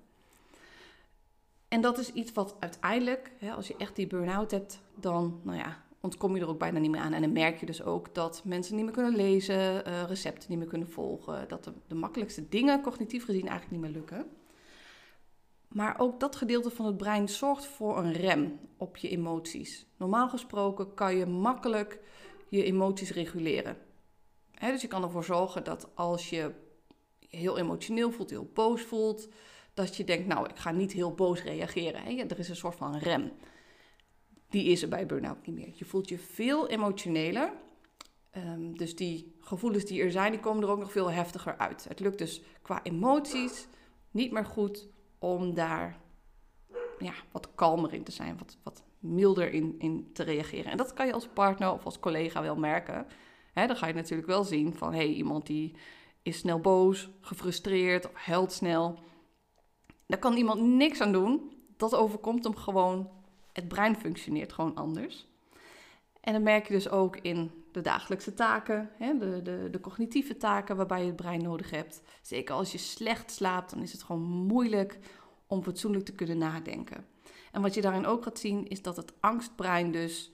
En 1.67 1.81
dat 1.81 1.97
is 1.97 2.11
iets 2.11 2.31
wat 2.31 2.55
uiteindelijk, 2.59 3.31
als 3.55 3.67
je 3.67 3.75
echt 3.77 3.95
die 3.95 4.07
burn-out 4.07 4.51
hebt, 4.51 4.81
dan 4.95 5.39
nou 5.43 5.57
ja, 5.57 5.83
ontkom 5.99 6.35
je 6.35 6.41
er 6.41 6.47
ook 6.47 6.59
bijna 6.59 6.79
niet 6.79 6.91
meer 6.91 7.01
aan. 7.01 7.13
En 7.13 7.21
dan 7.21 7.31
merk 7.31 7.59
je 7.59 7.65
dus 7.65 7.83
ook 7.83 8.15
dat 8.15 8.41
mensen 8.45 8.75
niet 8.75 8.83
meer 8.83 8.93
kunnen 8.93 9.15
lezen, 9.15 9.87
uh, 9.87 10.03
recepten 10.03 10.49
niet 10.49 10.59
meer 10.59 10.67
kunnen 10.67 10.89
volgen, 10.89 11.47
dat 11.47 11.71
de 11.87 11.95
makkelijkste 11.95 12.49
dingen 12.49 12.81
cognitief 12.81 13.25
gezien 13.25 13.47
eigenlijk 13.47 13.71
niet 13.71 13.81
meer 13.81 13.99
lukken. 13.99 14.25
Maar 15.75 15.99
ook 15.99 16.19
dat 16.19 16.35
gedeelte 16.35 16.69
van 16.69 16.85
het 16.85 16.97
brein 16.97 17.29
zorgt 17.29 17.65
voor 17.65 17.97
een 17.97 18.13
rem 18.13 18.59
op 18.77 18.97
je 18.97 19.09
emoties. 19.09 19.85
Normaal 19.97 20.29
gesproken 20.29 20.93
kan 20.93 21.15
je 21.15 21.25
makkelijk 21.25 21.99
je 22.49 22.63
emoties 22.63 23.11
reguleren. 23.11 23.77
dus 24.59 24.81
je 24.81 24.87
kan 24.87 25.03
ervoor 25.03 25.23
zorgen 25.23 25.63
dat 25.63 25.89
als 25.95 26.29
je 26.29 26.51
heel 27.29 27.57
emotioneel 27.57 28.11
voelt, 28.11 28.29
heel 28.29 28.49
boos 28.53 28.81
voelt, 28.81 29.29
dat 29.73 29.95
je 29.95 30.03
denkt, 30.03 30.27
nou, 30.27 30.49
ik 30.49 30.57
ga 30.57 30.71
niet 30.71 30.91
heel 30.91 31.13
boos 31.13 31.43
reageren. 31.43 32.29
er 32.29 32.39
is 32.39 32.49
een 32.49 32.55
soort 32.55 32.75
van 32.75 32.97
rem. 32.97 33.31
Die 34.49 34.65
is 34.65 34.81
er 34.81 34.89
bij 34.89 35.05
burn-out 35.05 35.45
niet 35.45 35.55
meer. 35.55 35.71
Je 35.73 35.85
voelt 35.85 36.09
je 36.09 36.17
veel 36.17 36.67
emotioneler. 36.67 37.53
Um, 38.37 38.77
dus 38.77 38.95
die 38.95 39.35
gevoelens 39.39 39.85
die 39.85 40.01
er 40.01 40.11
zijn, 40.11 40.31
die 40.31 40.39
komen 40.39 40.63
er 40.63 40.69
ook 40.69 40.79
nog 40.79 40.91
veel 40.91 41.11
heftiger 41.11 41.57
uit. 41.57 41.83
Het 41.83 41.99
lukt 41.99 42.17
dus 42.17 42.41
qua 42.61 42.83
emoties 42.83 43.67
niet 44.11 44.31
meer 44.31 44.45
goed 44.45 44.93
om 45.19 45.53
daar 45.53 45.97
ja, 46.99 47.13
wat 47.31 47.49
kalmer 47.55 47.93
in 47.93 48.03
te 48.03 48.11
zijn, 48.11 48.37
wat, 48.37 48.57
wat 48.63 48.83
milder 48.99 49.53
in, 49.53 49.75
in 49.77 50.09
te 50.13 50.23
reageren. 50.23 50.71
En 50.71 50.77
dat 50.77 50.93
kan 50.93 51.05
je 51.05 51.13
als 51.13 51.27
partner 51.27 51.71
of 51.71 51.85
als 51.85 51.99
collega 51.99 52.41
wel 52.41 52.55
merken. 52.55 53.07
Dan 53.53 53.75
ga 53.75 53.87
je 53.87 53.93
natuurlijk 53.93 54.27
wel 54.27 54.43
zien 54.43 54.73
van 54.73 54.93
hey, 54.93 55.07
iemand 55.07 55.45
die 55.45 55.75
is 56.21 56.37
snel 56.37 56.59
boos, 56.59 57.09
gefrustreerd 57.21 58.09
huilt 58.13 58.51
snel. 58.51 58.99
Daar 60.07 60.19
kan 60.19 60.37
iemand 60.37 60.61
niks 60.61 61.01
aan 61.01 61.11
doen. 61.11 61.53
Dat 61.77 61.95
overkomt 61.95 62.43
hem 62.43 62.55
gewoon. 62.55 63.09
Het 63.53 63.67
brein 63.67 63.95
functioneert 63.95 64.53
gewoon 64.53 64.75
anders. 64.75 65.27
En 66.25 66.33
dan 66.33 66.43
merk 66.43 66.67
je 66.67 66.73
dus 66.73 66.89
ook 66.89 67.17
in 67.17 67.51
de 67.71 67.81
dagelijkse 67.81 68.33
taken, 68.33 68.89
hè, 68.97 69.17
de, 69.17 69.41
de, 69.41 69.67
de 69.71 69.79
cognitieve 69.79 70.37
taken 70.37 70.75
waarbij 70.75 70.99
je 70.99 71.05
het 71.05 71.15
brein 71.15 71.41
nodig 71.41 71.69
hebt. 71.69 72.01
Zeker 72.21 72.55
als 72.55 72.71
je 72.71 72.77
slecht 72.77 73.31
slaapt, 73.31 73.69
dan 73.69 73.81
is 73.81 73.91
het 73.91 74.03
gewoon 74.03 74.21
moeilijk 74.21 74.99
om 75.47 75.63
fatsoenlijk 75.63 76.05
te 76.05 76.15
kunnen 76.15 76.37
nadenken. 76.37 77.05
En 77.51 77.61
wat 77.61 77.73
je 77.73 77.81
daarin 77.81 78.05
ook 78.05 78.23
gaat 78.23 78.39
zien, 78.39 78.67
is 78.67 78.81
dat 78.81 78.97
het 78.97 79.13
angstbrein 79.19 79.91
dus 79.91 80.31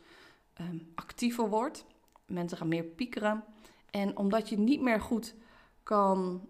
ehm, 0.53 0.77
actiever 0.95 1.49
wordt. 1.49 1.85
Mensen 2.25 2.57
gaan 2.57 2.67
meer 2.67 2.83
piekeren. 2.83 3.43
En 3.89 4.17
omdat 4.17 4.49
je 4.49 4.59
niet 4.59 4.81
meer 4.81 5.01
goed 5.01 5.35
kan 5.83 6.47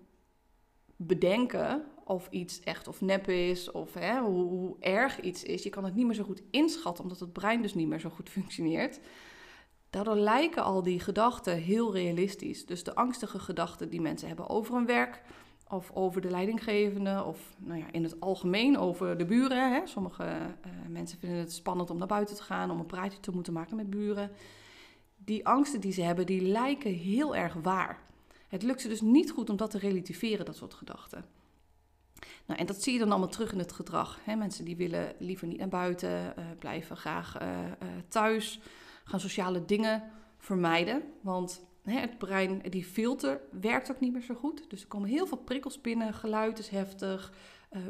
bedenken 0.96 1.86
of 2.04 2.28
iets 2.30 2.60
echt 2.60 2.88
of 2.88 3.02
nep 3.02 3.28
is, 3.28 3.72
of 3.72 3.94
hè, 3.94 4.20
hoe, 4.20 4.44
hoe, 4.44 4.76
erg 4.80 5.20
iets 5.20 5.44
is. 5.44 5.64
Je 5.64 5.70
kan 5.70 5.84
het 5.84 5.96
niet 5.96 6.06
meer 6.06 6.16
zo 6.16 6.24
goed 6.24 6.44
inschatten, 6.52 7.04
omdat 7.04 7.20
het 7.20 7.34
brein 7.34 7.62
dus 7.62 7.74
niet 7.74 7.88
meer 7.88 8.00
zo 8.00 8.10
goed 8.10 8.30
functioneert. 8.30 9.00
Daardoor 9.92 10.16
lijken 10.16 10.64
al 10.64 10.84
die 10.84 11.00
gedachten 11.00 11.58
heel 11.58 11.94
realistisch. 11.94 12.66
Dus 12.66 12.84
de 12.84 12.96
angstige 12.96 13.40
gedachten 13.40 13.90
die 13.90 14.02
mensen 14.02 14.28
hebben 14.28 14.50
over 14.50 14.76
hun 14.76 14.86
werk, 14.86 15.22
of 15.68 15.92
over 15.94 16.22
de 16.22 16.30
leidinggevende, 16.30 17.24
of 17.24 17.56
nou 17.58 17.80
ja, 17.80 17.86
in 17.92 18.04
het 18.04 18.20
algemeen 18.20 18.78
over 18.78 19.18
de 19.18 19.26
buren. 19.26 19.74
Hè. 19.74 19.88
Sommige 19.88 20.24
uh, 20.24 20.72
mensen 20.90 21.20
vinden 21.20 21.40
het 21.40 21.54
spannend 21.54 21.90
om 21.90 21.98
naar 21.98 22.08
buiten 22.08 22.36
te 22.36 22.44
gaan, 22.44 22.72
om 22.72 22.80
een 22.80 22.86
praatje 22.86 23.20
te 23.20 23.32
moeten 23.32 23.54
maken 23.54 23.76
met 23.76 23.90
buren. 23.90 24.32
Die 25.18 25.48
angsten 25.48 25.82
die 25.82 25.94
ze 25.94 26.02
hebben, 26.02 26.26
die 26.26 26.42
lijken 26.42 26.94
heel 26.94 27.36
erg 27.36 27.54
waar. 27.54 28.00
Het 28.48 28.64
lukt 28.64 28.82
ze 28.82 28.88
dus 28.88 29.02
niet 29.02 29.32
goed 29.32 29.50
om 29.50 29.58
dat 29.58 29.72
te 29.72 29.78
relativeren, 29.78 30.46
dat 30.46 30.56
soort 30.56 30.74
gedachten. 30.74 31.26
Nou, 32.46 32.60
en 32.60 32.66
dat 32.66 32.84
zie 32.84 32.94
je 32.94 33.00
dan 33.00 33.10
allemaal 33.10 33.28
terug 33.28 33.52
in 33.52 33.60
het 33.60 33.72
gedrag. 33.72 34.20
Hè? 34.24 34.36
Mensen 34.36 34.66
die 34.66 34.76
willen 34.76 35.14
liever 35.20 35.48
niet 35.48 35.58
naar 35.58 35.68
buiten, 35.68 36.34
uh, 36.40 36.46
blijven 36.60 36.98
graag 36.98 37.42
uh, 37.42 37.48
thuis, 38.08 38.60
gaan 39.04 39.20
sociale 39.20 39.66
dingen 39.66 40.04
vermijden. 40.38 41.04
Want 41.22 41.66
hè, 41.84 42.00
het 42.00 42.18
brein, 42.18 42.62
die 42.70 42.86
filter, 42.86 43.42
werkt 43.62 43.92
ook 43.92 44.00
niet 44.00 44.14
meer 44.14 44.22
zo 44.22 44.34
goed. 44.34 44.70
Dus 44.70 44.82
er 44.82 44.88
komen 44.88 45.10
heel 45.10 45.28
veel 45.28 45.38
prikkels 45.38 45.82
binnen, 45.82 46.14
geluid 46.14 46.60
is 46.60 46.70
heftig. 46.70 47.34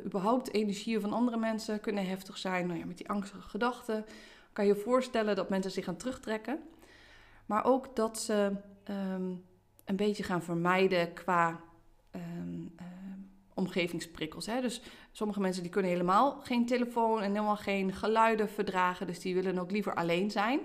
überhaupt 0.06 0.54
energieën 0.54 1.02
van 1.02 1.14
andere 1.14 1.38
mensen 1.38 1.80
kunnen 1.80 2.08
heftig 2.08 2.38
zijn. 2.38 2.68
Nou 2.68 2.80
ja, 2.80 2.86
met 2.86 2.98
die 2.98 3.10
angstige 3.10 3.42
gedachten 3.42 4.06
kan 4.54 4.66
je 4.66 4.76
voorstellen 4.76 5.36
dat 5.36 5.50
mensen 5.50 5.72
zich 5.72 5.86
gaan 5.86 5.98
terugtrekken. 5.98 6.60
Maar 7.46 7.66
ook 7.66 7.96
dat 7.96 8.20
ze 8.20 8.56
um, 8.90 9.44
een 9.86 9.96
beetje 9.96 10.24
gaan 10.24 10.44
vermijden 10.44 11.14
qua 11.14 11.60
um, 12.16 12.74
uh, 12.80 12.86
omgevingsprikkels. 13.54 14.46
Hè? 14.46 14.62
Dus 14.62 14.82
sommige 15.12 15.40
mensen 15.40 15.62
die 15.62 15.72
kunnen 15.72 15.92
helemaal 15.92 16.40
geen 16.44 16.66
telefoon 16.66 17.22
en 17.22 17.32
helemaal 17.32 17.56
geen 17.56 17.94
geluiden 17.94 18.50
verdragen, 18.50 19.08
dus 19.08 19.20
die 19.20 19.36
willen 19.36 19.58
ook 19.58 19.72
liever 19.72 19.94
alleen 19.96 20.32
zijn. 20.32 20.60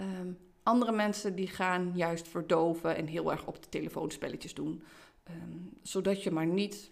Um, 0.00 0.38
andere 0.62 0.92
mensen 0.92 1.34
die 1.34 1.46
gaan 1.46 1.92
juist 1.94 2.28
verdoven 2.28 2.96
en 2.96 3.06
heel 3.06 3.30
erg 3.30 3.46
op 3.46 3.62
de 3.62 3.68
telefoon 3.68 4.10
spelletjes 4.10 4.54
doen, 4.54 4.82
um, 5.30 5.78
zodat 5.82 6.22
je 6.22 6.30
maar 6.30 6.46
niet 6.46 6.90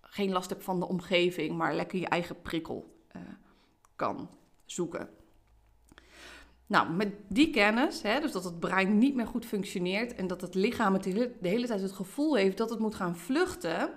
geen 0.00 0.32
last 0.32 0.50
hebt 0.50 0.64
van 0.64 0.80
de 0.80 0.88
omgeving, 0.88 1.56
maar 1.56 1.74
lekker 1.74 1.98
je 1.98 2.08
eigen 2.08 2.42
prikkel 2.42 3.00
uh, 3.16 3.22
kan 3.96 4.30
zoeken. 4.64 5.08
Nou, 6.66 6.90
met 6.90 7.14
die 7.28 7.50
kennis, 7.50 8.02
hè, 8.02 8.20
dus 8.20 8.32
dat 8.32 8.44
het 8.44 8.60
brein 8.60 8.98
niet 8.98 9.14
meer 9.14 9.26
goed 9.26 9.46
functioneert 9.46 10.14
en 10.14 10.26
dat 10.26 10.40
het 10.40 10.54
lichaam 10.54 10.92
het 10.92 11.02
de, 11.02 11.10
hele, 11.10 11.32
de 11.40 11.48
hele 11.48 11.66
tijd 11.66 11.80
het 11.80 11.92
gevoel 11.92 12.36
heeft 12.36 12.56
dat 12.56 12.70
het 12.70 12.78
moet 12.78 12.94
gaan 12.94 13.16
vluchten, 13.16 13.90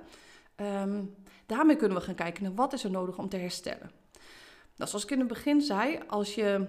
um, 0.55 1.15
daarmee 1.45 1.75
kunnen 1.75 1.97
we 1.97 2.03
gaan 2.03 2.15
kijken 2.15 2.43
naar 2.43 2.53
wat 2.53 2.73
is 2.73 2.83
er 2.83 2.91
nodig 2.91 3.17
om 3.17 3.29
te 3.29 3.37
herstellen. 3.37 3.91
Nou, 4.75 4.89
zoals 4.89 5.03
ik 5.03 5.11
in 5.11 5.19
het 5.19 5.27
begin 5.27 5.61
zei, 5.61 5.99
als 6.07 6.35
je 6.35 6.67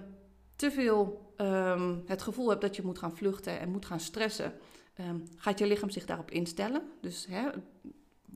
te 0.55 0.71
veel 0.71 1.30
um, 1.41 2.03
het 2.05 2.21
gevoel 2.21 2.49
hebt 2.49 2.61
dat 2.61 2.75
je 2.75 2.83
moet 2.83 2.99
gaan 2.99 3.17
vluchten 3.17 3.59
en 3.59 3.69
moet 3.69 3.85
gaan 3.85 3.99
stressen, 3.99 4.53
um, 4.99 5.23
gaat 5.35 5.59
je 5.59 5.67
lichaam 5.67 5.89
zich 5.89 6.05
daarop 6.05 6.31
instellen. 6.31 6.81
Dus 7.01 7.25
hè, 7.29 7.49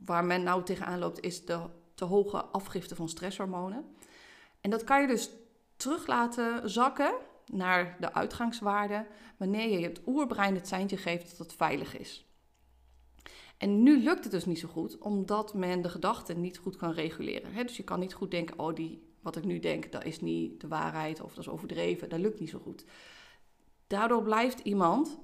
waar 0.06 0.26
men 0.26 0.44
nou 0.44 0.64
tegenaan 0.64 1.00
loopt 1.00 1.20
is 1.20 1.46
de 1.46 1.60
te 1.94 2.06
hoge 2.06 2.44
afgifte 2.46 2.96
van 2.96 3.10
stresshormonen. 3.10 3.86
En 4.62 4.70
dat 4.70 4.84
kan 4.84 5.02
je 5.02 5.08
dus 5.08 5.30
terug 5.76 6.08
laten 6.08 6.70
zakken 6.70 7.14
naar 7.46 7.98
de 8.00 8.14
uitgangswaarde 8.14 9.06
wanneer 9.38 9.80
je 9.80 9.86
het 9.88 10.02
oerbrein 10.06 10.56
het 10.56 10.68
seintje 10.68 10.98
geeft 10.98 11.30
dat 11.30 11.38
het 11.38 11.56
veilig 11.56 11.98
is. 11.98 12.26
En 13.58 13.84
nu 13.84 14.04
lukt 14.04 14.24
het 14.24 14.34
dus 14.34 14.46
niet 14.46 14.60
zo 14.60 14.68
goed, 14.68 14.98
omdat 14.98 15.54
men 15.54 15.82
de 15.82 15.90
gedachten 15.90 16.42
niet 16.42 16.58
goed 16.58 16.76
kan 16.76 16.92
reguleren. 16.92 17.66
Dus 17.66 17.78
je 17.78 17.84
kan 17.84 18.00
niet 18.00 18.14
goed 18.14 18.32
denken, 18.32 18.60
oh, 18.60 18.76
die, 18.76 19.15
wat 19.26 19.36
ik 19.36 19.46
nu 19.46 19.60
denk, 19.60 19.92
dat 19.92 20.06
is 20.06 20.20
niet 20.20 20.62
de 20.62 20.68
waarheid 20.68 21.22
of 21.22 21.34
dat 21.34 21.44
is 21.44 21.50
overdreven. 21.50 22.10
Dat 22.10 22.20
lukt 22.20 22.40
niet 22.40 22.50
zo 22.50 22.60
goed. 22.60 22.86
Daardoor 23.88 24.24
blijft 24.24 24.60
iemand 24.60 25.20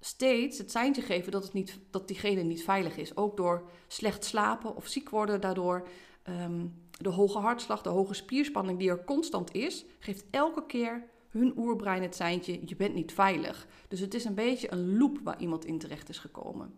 steeds 0.00 0.58
het 0.58 0.70
seintje 0.70 1.02
geven 1.02 1.32
dat, 1.32 1.42
het 1.42 1.52
niet, 1.52 1.78
dat 1.90 2.08
diegene 2.08 2.42
niet 2.42 2.64
veilig 2.64 2.96
is. 2.96 3.16
Ook 3.16 3.36
door 3.36 3.68
slecht 3.86 4.24
slapen 4.24 4.76
of 4.76 4.86
ziek 4.86 5.08
worden 5.08 5.40
daardoor. 5.40 5.88
Um, 6.28 6.74
de 6.90 7.08
hoge 7.08 7.38
hartslag, 7.38 7.82
de 7.82 7.88
hoge 7.88 8.14
spierspanning 8.14 8.78
die 8.78 8.90
er 8.90 9.04
constant 9.04 9.54
is, 9.54 9.84
geeft 9.98 10.24
elke 10.30 10.66
keer 10.66 11.08
hun 11.28 11.52
oerbrein 11.56 12.02
het 12.02 12.14
seintje, 12.14 12.60
je 12.64 12.76
bent 12.76 12.94
niet 12.94 13.12
veilig. 13.12 13.66
Dus 13.88 14.00
het 14.00 14.14
is 14.14 14.24
een 14.24 14.34
beetje 14.34 14.72
een 14.72 14.98
loop 14.98 15.18
waar 15.22 15.40
iemand 15.40 15.64
in 15.64 15.78
terecht 15.78 16.08
is 16.08 16.18
gekomen. 16.18 16.74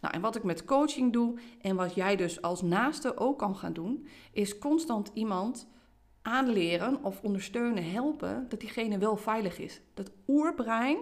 Nou, 0.00 0.14
en 0.14 0.20
wat 0.20 0.36
ik 0.36 0.42
met 0.42 0.64
coaching 0.64 1.12
doe 1.12 1.38
en 1.60 1.76
wat 1.76 1.94
jij 1.94 2.16
dus 2.16 2.42
als 2.42 2.62
naaste 2.62 3.16
ook 3.16 3.38
kan 3.38 3.56
gaan 3.56 3.72
doen, 3.72 4.06
is 4.32 4.58
constant 4.58 5.10
iemand 5.14 5.66
aanleren 6.24 7.02
of 7.02 7.20
ondersteunen, 7.22 7.90
helpen 7.90 8.46
dat 8.48 8.60
diegene 8.60 8.98
wel 8.98 9.16
veilig 9.16 9.58
is. 9.58 9.80
Dat 9.94 10.10
oerbrein 10.28 10.98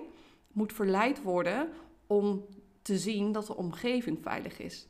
moet 0.53 0.73
verleid 0.73 1.23
worden 1.23 1.69
om 2.07 2.45
te 2.83 2.99
zien 2.99 3.33
dat 3.33 3.47
de 3.47 3.57
omgeving 3.57 4.19
veilig 4.23 4.59
is. 4.59 4.87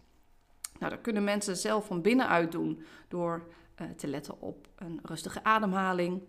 Nou, 0.78 0.92
dat 0.92 1.00
kunnen 1.00 1.24
mensen 1.24 1.56
zelf 1.56 1.86
van 1.86 2.02
binnenuit 2.02 2.52
doen 2.52 2.82
door 3.08 3.46
uh, 3.80 3.86
te 3.96 4.06
letten 4.06 4.40
op 4.40 4.68
een 4.76 5.00
rustige 5.02 5.44
ademhaling, 5.44 6.22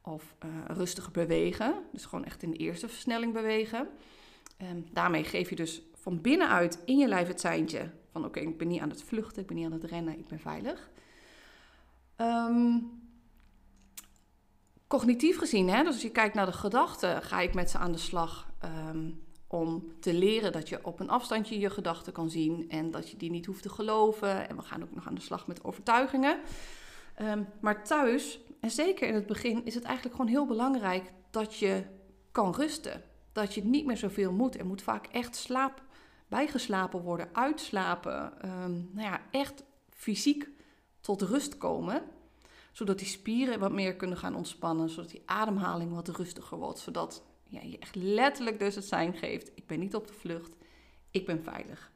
of 0.00 0.34
uh, 0.44 0.76
rustiger 0.76 1.12
bewegen. 1.12 1.74
Dus 1.92 2.04
gewoon 2.04 2.24
echt 2.24 2.42
in 2.42 2.50
de 2.50 2.56
eerste 2.56 2.88
versnelling 2.88 3.32
bewegen. 3.32 3.88
Um, 4.62 4.86
daarmee 4.92 5.24
geef 5.24 5.50
je 5.50 5.56
dus 5.56 5.82
van 5.94 6.20
binnenuit 6.20 6.82
in 6.84 6.98
je 6.98 7.08
lijf 7.08 7.28
het 7.28 7.40
seintje 7.40 7.90
van 8.12 8.24
oké, 8.24 8.40
ik 8.40 8.58
ben 8.58 8.68
niet 8.68 8.80
aan 8.80 8.90
het 8.90 9.02
vluchten, 9.02 9.42
ik 9.42 9.48
ben 9.48 9.56
niet 9.56 9.66
aan 9.66 9.72
het 9.72 9.84
rennen, 9.84 10.18
ik 10.18 10.26
ben 10.26 10.40
veilig. 10.40 10.90
Um, 12.16 12.90
cognitief 14.96 15.38
gezien, 15.38 15.68
hè, 15.68 15.82
dus 15.82 15.92
als 15.92 16.02
je 16.02 16.10
kijkt 16.10 16.34
naar 16.34 16.46
de 16.46 16.52
gedachten, 16.52 17.22
ga 17.22 17.40
ik 17.40 17.54
met 17.54 17.70
ze 17.70 17.78
aan 17.78 17.92
de 17.92 17.98
slag 17.98 18.48
um, 18.88 19.22
om 19.46 19.92
te 20.00 20.14
leren 20.14 20.52
dat 20.52 20.68
je 20.68 20.84
op 20.84 21.00
een 21.00 21.10
afstandje 21.10 21.58
je 21.58 21.70
gedachten 21.70 22.12
kan 22.12 22.30
zien 22.30 22.70
en 22.70 22.90
dat 22.90 23.10
je 23.10 23.16
die 23.16 23.30
niet 23.30 23.46
hoeft 23.46 23.62
te 23.62 23.68
geloven. 23.68 24.48
En 24.48 24.56
we 24.56 24.62
gaan 24.62 24.82
ook 24.82 24.94
nog 24.94 25.06
aan 25.06 25.14
de 25.14 25.20
slag 25.20 25.46
met 25.46 25.64
overtuigingen. 25.64 26.38
Um, 27.22 27.46
maar 27.60 27.84
thuis 27.84 28.40
en 28.60 28.70
zeker 28.70 29.08
in 29.08 29.14
het 29.14 29.26
begin 29.26 29.64
is 29.64 29.74
het 29.74 29.84
eigenlijk 29.84 30.16
gewoon 30.16 30.30
heel 30.30 30.46
belangrijk 30.46 31.12
dat 31.30 31.56
je 31.56 31.84
kan 32.32 32.54
rusten. 32.54 33.02
Dat 33.32 33.54
je 33.54 33.64
niet 33.64 33.86
meer 33.86 33.96
zoveel 33.96 34.32
moet. 34.32 34.58
Er 34.58 34.66
moet 34.66 34.82
vaak 34.82 35.06
echt 35.06 35.36
slaap 35.36 35.82
bijgeslapen 36.28 37.00
worden, 37.00 37.28
uitslapen. 37.32 38.32
Um, 38.44 38.90
nou 38.92 39.08
ja, 39.08 39.20
echt 39.30 39.64
fysiek 39.90 40.48
tot 41.00 41.22
rust 41.22 41.58
komen. 41.58 42.02
Zodat 42.76 42.98
die 42.98 43.06
spieren 43.06 43.58
wat 43.58 43.72
meer 43.72 43.96
kunnen 43.96 44.18
gaan 44.18 44.34
ontspannen. 44.34 44.88
Zodat 44.88 45.10
die 45.10 45.22
ademhaling 45.24 45.94
wat 45.94 46.08
rustiger 46.08 46.58
wordt. 46.58 46.78
Zodat 46.78 47.22
ja, 47.48 47.60
je 47.62 47.78
echt 47.78 47.94
letterlijk 47.94 48.58
dus 48.58 48.74
het 48.74 48.84
zijn 48.84 49.14
geeft. 49.14 49.50
Ik 49.54 49.66
ben 49.66 49.78
niet 49.78 49.94
op 49.94 50.06
de 50.06 50.12
vlucht. 50.12 50.56
Ik 51.10 51.26
ben 51.26 51.42
veilig. 51.42 51.92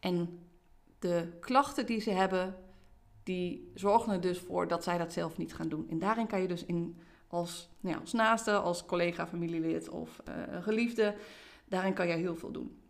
En 0.00 0.38
de 0.98 1.36
klachten 1.40 1.86
die 1.86 2.00
ze 2.00 2.10
hebben, 2.10 2.56
die 3.22 3.70
zorgen 3.74 4.12
er 4.12 4.20
dus 4.20 4.38
voor 4.38 4.68
dat 4.68 4.84
zij 4.84 4.98
dat 4.98 5.12
zelf 5.12 5.36
niet 5.36 5.54
gaan 5.54 5.68
doen. 5.68 5.88
En 5.90 5.98
daarin 5.98 6.26
kan 6.26 6.40
je 6.40 6.48
dus 6.48 6.64
in, 6.64 6.98
als, 7.26 7.68
nou 7.80 7.94
ja, 7.94 8.00
als 8.00 8.12
naaste, 8.12 8.52
als 8.52 8.86
collega, 8.86 9.26
familielid 9.26 9.88
of 9.88 10.20
uh, 10.28 10.62
geliefde, 10.62 11.14
daarin 11.64 11.94
kan 11.94 12.08
je 12.08 12.14
heel 12.14 12.36
veel 12.36 12.52
doen. 12.52 12.80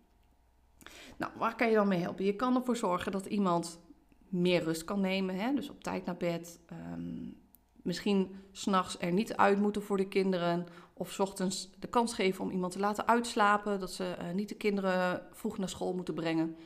Nou, 1.16 1.32
waar 1.36 1.56
kan 1.56 1.68
je 1.68 1.74
dan 1.74 1.88
mee 1.88 2.00
helpen? 2.00 2.24
Je 2.24 2.36
kan 2.36 2.56
ervoor 2.56 2.76
zorgen 2.76 3.12
dat 3.12 3.26
iemand 3.26 3.80
meer 4.28 4.62
rust 4.62 4.84
kan 4.84 5.00
nemen, 5.00 5.36
hè? 5.36 5.54
dus 5.54 5.70
op 5.70 5.82
tijd 5.82 6.04
naar 6.04 6.16
bed. 6.16 6.60
Um, 6.92 7.36
misschien 7.82 8.36
s'nachts 8.52 8.96
er 9.00 9.12
niet 9.12 9.36
uit 9.36 9.58
moeten 9.58 9.82
voor 9.82 9.96
de 9.96 10.08
kinderen. 10.08 10.66
Of 10.92 11.12
s 11.12 11.18
ochtends 11.18 11.70
de 11.78 11.88
kans 11.88 12.14
geven 12.14 12.44
om 12.44 12.50
iemand 12.50 12.72
te 12.72 12.78
laten 12.78 13.06
uitslapen. 13.06 13.80
Dat 13.80 13.92
ze 13.92 14.16
uh, 14.20 14.30
niet 14.34 14.48
de 14.48 14.54
kinderen 14.54 15.22
vroeg 15.32 15.58
naar 15.58 15.68
school 15.68 15.94
moeten 15.94 16.14
brengen. 16.14 16.56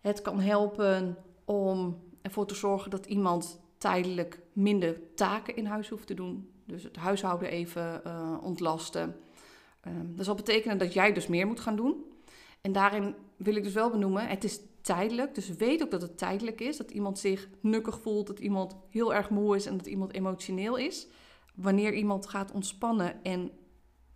Het 0.00 0.22
kan 0.22 0.40
helpen 0.40 1.16
om 1.44 2.02
ervoor 2.22 2.46
te 2.46 2.54
zorgen 2.54 2.90
dat 2.90 3.06
iemand 3.06 3.60
tijdelijk 3.78 4.40
minder 4.52 5.14
taken 5.14 5.56
in 5.56 5.66
huis 5.66 5.88
hoeft 5.88 6.06
te 6.06 6.14
doen. 6.14 6.50
Dus 6.64 6.82
het 6.82 6.96
huishouden 6.96 7.48
even 7.48 8.02
uh, 8.06 8.36
ontlasten. 8.42 9.16
Um, 9.86 10.16
dat 10.16 10.24
zal 10.24 10.34
betekenen 10.34 10.78
dat 10.78 10.92
jij 10.92 11.12
dus 11.12 11.26
meer 11.26 11.46
moet 11.46 11.60
gaan 11.60 11.76
doen. 11.76 12.04
En 12.60 12.72
daarin 12.72 13.14
wil 13.36 13.56
ik 13.56 13.62
dus 13.62 13.72
wel 13.72 13.90
benoemen, 13.90 14.28
het 14.28 14.44
is 14.44 14.60
tijdelijk. 14.80 15.34
Dus 15.34 15.48
weet 15.48 15.82
ook 15.82 15.90
dat 15.90 16.02
het 16.02 16.18
tijdelijk 16.18 16.60
is. 16.60 16.76
Dat 16.76 16.90
iemand 16.90 17.18
zich 17.18 17.48
nukkig 17.60 18.00
voelt, 18.00 18.26
dat 18.26 18.38
iemand 18.38 18.76
heel 18.88 19.14
erg 19.14 19.30
moe 19.30 19.56
is 19.56 19.66
en 19.66 19.76
dat 19.76 19.86
iemand 19.86 20.12
emotioneel 20.12 20.76
is. 20.76 21.06
Wanneer 21.54 21.94
iemand 21.94 22.28
gaat 22.28 22.52
ontspannen 22.52 23.24
en 23.24 23.50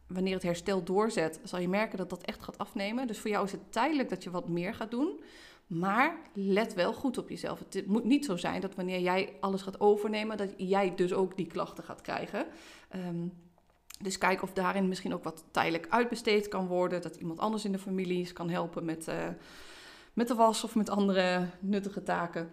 wanneer 0.07 0.35
het 0.35 0.43
herstel 0.43 0.83
doorzet, 0.85 1.41
zal 1.43 1.59
je 1.59 1.69
merken 1.69 1.99
dat 1.99 2.11
dat 2.11 2.23
echt 2.23 2.43
gaat 2.43 2.59
afnemen. 2.59 3.07
Dus 3.07 3.19
voor 3.19 3.31
jou 3.31 3.45
is 3.45 3.53
het 3.53 3.73
tijdelijk 3.73 4.09
dat 4.09 4.23
je 4.23 4.31
wat 4.31 4.49
meer 4.49 4.75
gaat 4.75 4.91
doen. 4.91 5.21
Maar 5.67 6.19
let 6.35 6.75
wel 6.75 6.93
goed 6.93 7.19
op 7.19 7.29
jezelf. 7.29 7.59
Het 7.59 7.87
moet 7.87 8.05
niet 8.05 8.25
zo 8.25 8.37
zijn 8.37 8.61
dat 8.61 8.75
wanneer 8.75 9.01
jij 9.01 9.37
alles 9.41 9.63
gaat 9.63 9.81
overnemen, 9.81 10.37
dat 10.37 10.55
jij 10.57 10.95
dus 10.95 11.13
ook 11.13 11.37
die 11.37 11.47
klachten 11.47 11.85
gaat 11.85 12.01
krijgen. 12.01 12.47
Um, 12.97 13.33
Dus 14.03 14.19
kijk 14.19 14.43
of 14.43 14.53
daarin 14.53 14.89
misschien 14.89 15.15
ook 15.15 15.25
wat 15.25 15.45
tijdelijk 15.51 15.87
uitbesteed 15.89 16.49
kan 16.49 16.67
worden. 16.67 17.03
Dat 17.03 17.17
iemand 17.17 17.39
anders 17.39 17.65
in 17.65 17.73
de 17.73 17.79
familie 17.79 18.33
kan 18.33 18.51
helpen 18.51 18.85
met, 18.85 19.09
uh, 19.09 19.29
met 20.13 20.29
de 20.29 20.35
was 20.35 20.65
of 20.65 20.75
met 20.75 20.91
andere 20.91 21.49
nuttige 21.61 22.03
taken. 22.03 22.51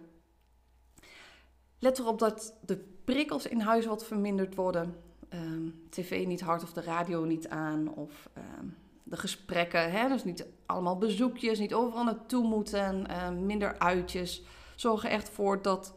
Let 1.78 1.98
erop 1.98 2.18
dat 2.18 2.54
de 2.64 2.76
prikkels 3.04 3.46
in 3.46 3.60
huis 3.60 3.86
wat 3.86 4.04
verminderd 4.04 4.54
worden. 4.54 4.96
Ehm, 5.28 5.68
TV 5.88 6.26
niet 6.26 6.40
hard 6.40 6.62
of 6.62 6.72
de 6.72 6.82
radio 6.82 7.24
niet 7.24 7.48
aan. 7.48 7.94
Of 7.94 8.28
ehm, 8.32 8.66
de 9.02 9.16
gesprekken, 9.16 9.90
hè? 9.90 10.08
dus 10.08 10.24
niet 10.24 10.46
allemaal 10.66 10.98
bezoekjes, 10.98 11.58
niet 11.58 11.74
overal 11.74 12.04
naartoe 12.04 12.46
moeten. 12.46 13.06
Ehm, 13.06 13.46
minder 13.46 13.78
uitjes. 13.78 14.42
Zorg 14.76 15.04
er 15.04 15.10
echt 15.10 15.28
voor 15.28 15.62
dat 15.62 15.94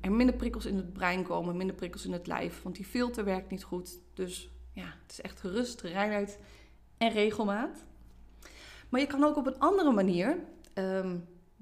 er 0.00 0.12
minder 0.12 0.36
prikkels 0.36 0.66
in 0.66 0.76
het 0.76 0.92
brein 0.92 1.22
komen, 1.22 1.56
minder 1.56 1.76
prikkels 1.76 2.04
in 2.04 2.12
het 2.12 2.26
lijf. 2.26 2.62
Want 2.62 2.76
die 2.76 2.84
filter 2.84 3.24
werkt 3.24 3.50
niet 3.50 3.64
goed. 3.64 3.98
Dus 4.14 4.53
ja, 4.74 4.84
het 5.02 5.12
is 5.12 5.20
echt 5.20 5.40
rust, 5.40 5.80
reinheid 5.80 6.38
en 6.98 7.10
regelmaat. 7.10 7.84
Maar 8.88 9.00
je 9.00 9.06
kan 9.06 9.24
ook 9.24 9.36
op 9.36 9.46
een 9.46 9.58
andere 9.58 9.92
manier, 9.92 10.38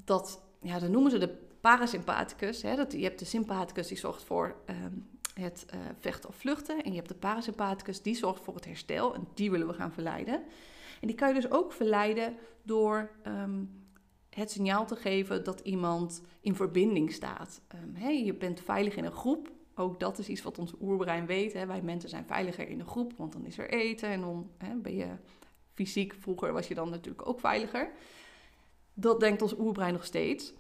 dat, 0.04 0.42
ja, 0.61 0.78
dan 0.78 0.90
noemen 0.90 1.11
ze 1.11 1.19
de 1.19 1.35
parasympathicus. 1.61 2.62
Hè, 2.62 2.76
dat, 2.76 2.92
je 2.92 3.02
hebt 3.02 3.19
de 3.19 3.25
sympathicus 3.25 3.88
die 3.88 3.99
zorgt 3.99 4.23
voor 4.23 4.57
ehm, 4.66 4.92
het 5.35 5.66
uh, 5.75 5.81
vechten 5.99 6.28
of 6.28 6.37
vluchten. 6.37 6.83
En 6.83 6.90
je 6.90 6.97
hebt 6.97 7.09
de 7.09 7.14
parasympathicus 7.14 8.02
die 8.02 8.14
zorgt 8.14 8.42
voor 8.42 8.54
het 8.54 8.64
herstel. 8.64 9.14
En 9.14 9.28
die 9.35 9.50
willen 9.50 9.66
we 9.66 9.73
gaan 9.73 9.92
verleiden. 9.92 10.35
En 11.00 11.07
die 11.07 11.16
kan 11.16 11.28
je 11.28 11.35
dus 11.35 11.50
ook 11.50 11.73
verleiden 11.73 12.37
door 12.62 13.11
ehm, 13.23 13.64
het 14.31 14.50
signaal 14.50 14.87
te 14.87 14.97
geven 14.97 15.45
dat 15.45 15.61
iemand 15.61 16.23
in 16.40 16.54
verbinding 16.54 17.12
staat. 17.12 17.61
Um, 17.75 18.09
je 18.09 18.35
bent 18.35 18.61
veilig 18.61 18.97
in 18.97 19.04
een 19.04 19.12
groep. 19.12 19.51
Ook 19.75 20.00
dat 20.00 20.19
is 20.19 20.29
iets 20.29 20.43
wat 20.43 20.59
ons 20.59 20.75
oerbrein 20.81 21.26
weet. 21.26 21.52
Hè. 21.52 21.67
Wij 21.67 21.83
mensen 21.83 22.09
zijn 22.09 22.26
veiliger 22.26 22.69
in 22.69 22.81
een 22.81 22.87
groep, 22.87 23.12
want 23.17 23.33
dan 23.33 23.45
is 23.45 23.59
er 23.59 23.71
eten 23.71 24.09
en 24.09 24.21
dan 24.21 24.50
hè, 24.59 24.75
ben 24.75 24.95
je 24.95 25.09
fysiek. 25.73 26.14
Vroeger 26.14 26.52
was 26.52 26.69
je 26.69 26.75
dan 26.75 26.91
natuurlijk 26.91 27.29
ook 27.29 27.41
veiliger. 27.41 27.93
Dat 28.95 29.21
denkt 29.21 29.43
ons 29.43 29.59
oerbrein 29.59 29.93
nog 29.93 30.05
steeds. 30.05 30.52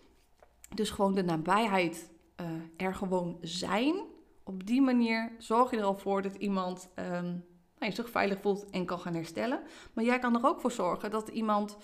Dus 0.74 0.90
gewoon 0.90 1.14
de 1.14 1.24
nabijheid 1.24 2.10
uh, 2.40 2.46
er 2.86 2.94
gewoon 2.94 3.38
zijn. 3.40 3.94
Op 4.42 4.66
die 4.66 4.82
manier 4.82 5.32
zorg 5.38 5.70
je 5.70 5.76
er 5.76 5.82
al 5.82 5.98
voor 5.98 6.22
dat 6.22 6.34
iemand 6.34 6.88
um, 6.96 7.44
nou, 7.78 7.92
zich 7.92 8.10
veilig 8.10 8.40
voelt 8.40 8.70
en 8.70 8.84
kan 8.84 8.98
gaan 8.98 9.14
herstellen. 9.14 9.62
Maar 9.92 10.04
jij 10.04 10.18
kan 10.18 10.36
er 10.36 10.46
ook 10.46 10.60
voor 10.60 10.72
zorgen 10.72 11.10
dat 11.10 11.28
iemand 11.28 11.76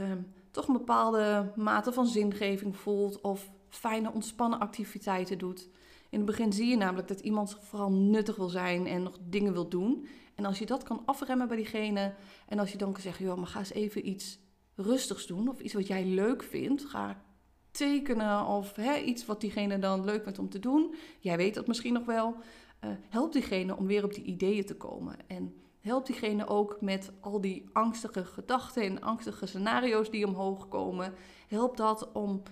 um, 0.00 0.32
toch 0.50 0.66
een 0.66 0.72
bepaalde 0.72 1.52
mate 1.56 1.92
van 1.92 2.06
zingeving 2.06 2.76
voelt 2.76 3.20
of 3.20 3.50
fijne 3.68 4.12
ontspannen 4.12 4.58
activiteiten 4.58 5.38
doet. 5.38 5.68
In 6.08 6.18
het 6.18 6.26
begin 6.26 6.52
zie 6.52 6.66
je 6.66 6.76
namelijk 6.76 7.08
dat 7.08 7.20
iemand 7.20 7.56
vooral 7.60 7.92
nuttig 7.92 8.36
wil 8.36 8.48
zijn 8.48 8.86
en 8.86 9.02
nog 9.02 9.18
dingen 9.20 9.52
wil 9.52 9.68
doen. 9.68 10.06
En 10.34 10.44
als 10.44 10.58
je 10.58 10.66
dat 10.66 10.82
kan 10.82 11.02
afremmen 11.04 11.48
bij 11.48 11.56
diegene 11.56 12.14
en 12.48 12.58
als 12.58 12.72
je 12.72 12.78
dan 12.78 12.92
kan 12.92 13.02
zeggen, 13.02 13.24
joh, 13.24 13.36
maar 13.36 13.46
ga 13.46 13.58
eens 13.58 13.72
even 13.72 14.08
iets 14.08 14.38
rustigs 14.74 15.26
doen 15.26 15.48
of 15.48 15.60
iets 15.60 15.74
wat 15.74 15.86
jij 15.86 16.04
leuk 16.04 16.42
vindt, 16.42 16.84
ga 16.84 17.22
tekenen 17.70 18.46
of 18.46 18.76
hè, 18.76 18.96
iets 18.96 19.26
wat 19.26 19.40
diegene 19.40 19.78
dan 19.78 20.04
leuk 20.04 20.22
vindt 20.22 20.38
om 20.38 20.48
te 20.48 20.58
doen. 20.58 20.94
Jij 21.18 21.36
weet 21.36 21.54
dat 21.54 21.66
misschien 21.66 21.92
nog 21.92 22.04
wel. 22.04 22.36
Uh, 22.84 22.90
help 23.08 23.32
diegene 23.32 23.76
om 23.76 23.86
weer 23.86 24.04
op 24.04 24.14
die 24.14 24.24
ideeën 24.24 24.64
te 24.64 24.76
komen. 24.76 25.16
En 25.26 25.54
help 25.80 26.06
diegene 26.06 26.46
ook 26.46 26.80
met 26.80 27.12
al 27.20 27.40
die 27.40 27.68
angstige 27.72 28.24
gedachten 28.24 28.82
en 28.82 29.00
angstige 29.00 29.46
scenario's 29.46 30.10
die 30.10 30.26
omhoog 30.26 30.68
komen. 30.68 31.14
Help 31.48 31.76
dat 31.76 32.12
om, 32.12 32.42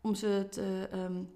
om, 0.00 0.14
ze, 0.14 0.46
te, 0.50 0.88
um, 0.94 1.30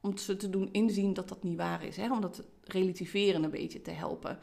om 0.00 0.16
ze 0.16 0.36
te 0.36 0.50
doen 0.50 0.68
inzien 0.72 1.14
dat 1.14 1.28
dat 1.28 1.42
niet 1.42 1.56
waar 1.56 1.84
is. 1.84 1.96
Hè? 1.96 2.12
Om 2.12 2.20
dat 2.20 2.42
relativeren 2.64 3.42
een 3.42 3.50
beetje 3.50 3.82
te 3.82 3.90
helpen. 3.90 4.38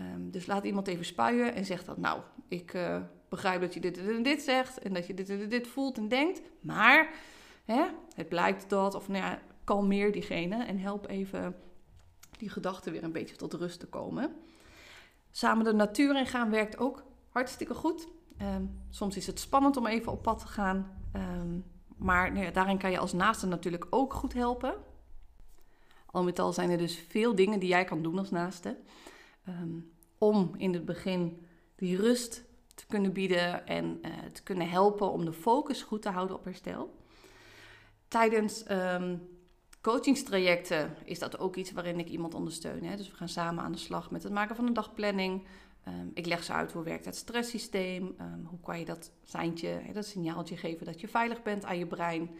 Um, 0.00 0.30
dus 0.30 0.46
laat 0.46 0.64
iemand 0.64 0.86
even 0.86 1.04
spuien 1.04 1.54
en 1.54 1.64
zeg 1.64 1.84
dat, 1.84 1.96
nou, 1.96 2.20
ik 2.48 2.74
uh, 2.74 3.02
begrijp 3.28 3.60
dat 3.60 3.74
je 3.74 3.80
dit 3.80 3.98
en 3.98 4.22
dit 4.22 4.42
zegt 4.42 4.78
en 4.78 4.92
dat 4.92 5.06
je 5.06 5.14
dit 5.14 5.28
en 5.28 5.48
dit 5.48 5.66
voelt 5.66 5.98
en 5.98 6.08
denkt, 6.08 6.40
maar 6.60 7.10
hè, 7.64 7.84
het 8.14 8.28
blijkt 8.28 8.70
dat, 8.70 8.94
of 8.94 9.08
nou 9.08 9.24
ja, 9.24 9.40
kalmeer 9.64 10.12
diegene 10.12 10.64
en 10.64 10.78
help 10.78 11.08
even 11.08 11.56
die 12.38 12.48
gedachten 12.48 12.92
weer 12.92 13.04
een 13.04 13.12
beetje 13.12 13.36
tot 13.36 13.54
rust 13.54 13.80
te 13.80 13.86
komen. 13.86 14.32
Samen 15.30 15.64
de 15.64 15.72
natuur 15.72 16.16
in 16.16 16.26
gaan 16.26 16.50
werkt 16.50 16.78
ook 16.78 17.04
hartstikke 17.28 17.74
goed. 17.74 18.08
Um, 18.42 18.80
soms 18.90 19.16
is 19.16 19.26
het 19.26 19.40
spannend 19.40 19.76
om 19.76 19.86
even 19.86 20.12
op 20.12 20.22
pad 20.22 20.38
te 20.38 20.46
gaan, 20.46 21.00
um, 21.16 21.64
maar 21.96 22.32
nou 22.32 22.44
ja, 22.44 22.50
daarin 22.50 22.78
kan 22.78 22.90
je 22.90 22.98
als 22.98 23.12
naaste 23.12 23.46
natuurlijk 23.46 23.86
ook 23.90 24.12
goed 24.12 24.32
helpen. 24.32 24.74
Al 26.18 26.24
met 26.24 26.38
al 26.38 26.52
zijn 26.52 26.70
er 26.70 26.78
dus 26.78 26.98
veel 27.08 27.34
dingen 27.34 27.60
die 27.60 27.68
jij 27.68 27.84
kan 27.84 28.02
doen 28.02 28.18
als 28.18 28.30
naaste. 28.30 28.76
Um, 29.48 29.92
om 30.18 30.54
in 30.56 30.72
het 30.72 30.84
begin 30.84 31.46
die 31.76 31.96
rust 31.96 32.44
te 32.74 32.86
kunnen 32.86 33.12
bieden 33.12 33.66
en 33.66 33.98
uh, 34.02 34.10
te 34.32 34.42
kunnen 34.42 34.68
helpen 34.68 35.12
om 35.12 35.24
de 35.24 35.32
focus 35.32 35.82
goed 35.82 36.02
te 36.02 36.08
houden 36.08 36.36
op 36.36 36.44
herstel. 36.44 36.94
Tijdens 38.08 38.70
um, 38.70 39.28
coachingstrajecten 39.80 40.94
is 41.04 41.18
dat 41.18 41.38
ook 41.38 41.56
iets 41.56 41.72
waarin 41.72 41.98
ik 41.98 42.08
iemand 42.08 42.34
ondersteun. 42.34 42.84
Hè? 42.84 42.96
Dus 42.96 43.10
we 43.10 43.16
gaan 43.16 43.28
samen 43.28 43.64
aan 43.64 43.72
de 43.72 43.78
slag 43.78 44.10
met 44.10 44.22
het 44.22 44.32
maken 44.32 44.56
van 44.56 44.66
een 44.66 44.72
dagplanning. 44.72 45.46
Um, 45.88 46.10
ik 46.14 46.26
leg 46.26 46.44
ze 46.44 46.52
uit 46.52 46.72
hoe 46.72 46.82
werkt 46.82 47.04
het 47.04 47.16
stresssysteem. 47.16 48.14
Um, 48.20 48.44
hoe 48.44 48.60
kan 48.60 48.78
je 48.78 48.84
dat 48.84 49.12
seintje, 49.22 49.68
hè, 49.68 49.92
dat 49.92 50.06
signaaltje 50.06 50.56
geven 50.56 50.86
dat 50.86 51.00
je 51.00 51.08
veilig 51.08 51.42
bent 51.42 51.64
aan 51.64 51.78
je 51.78 51.86
brein. 51.86 52.30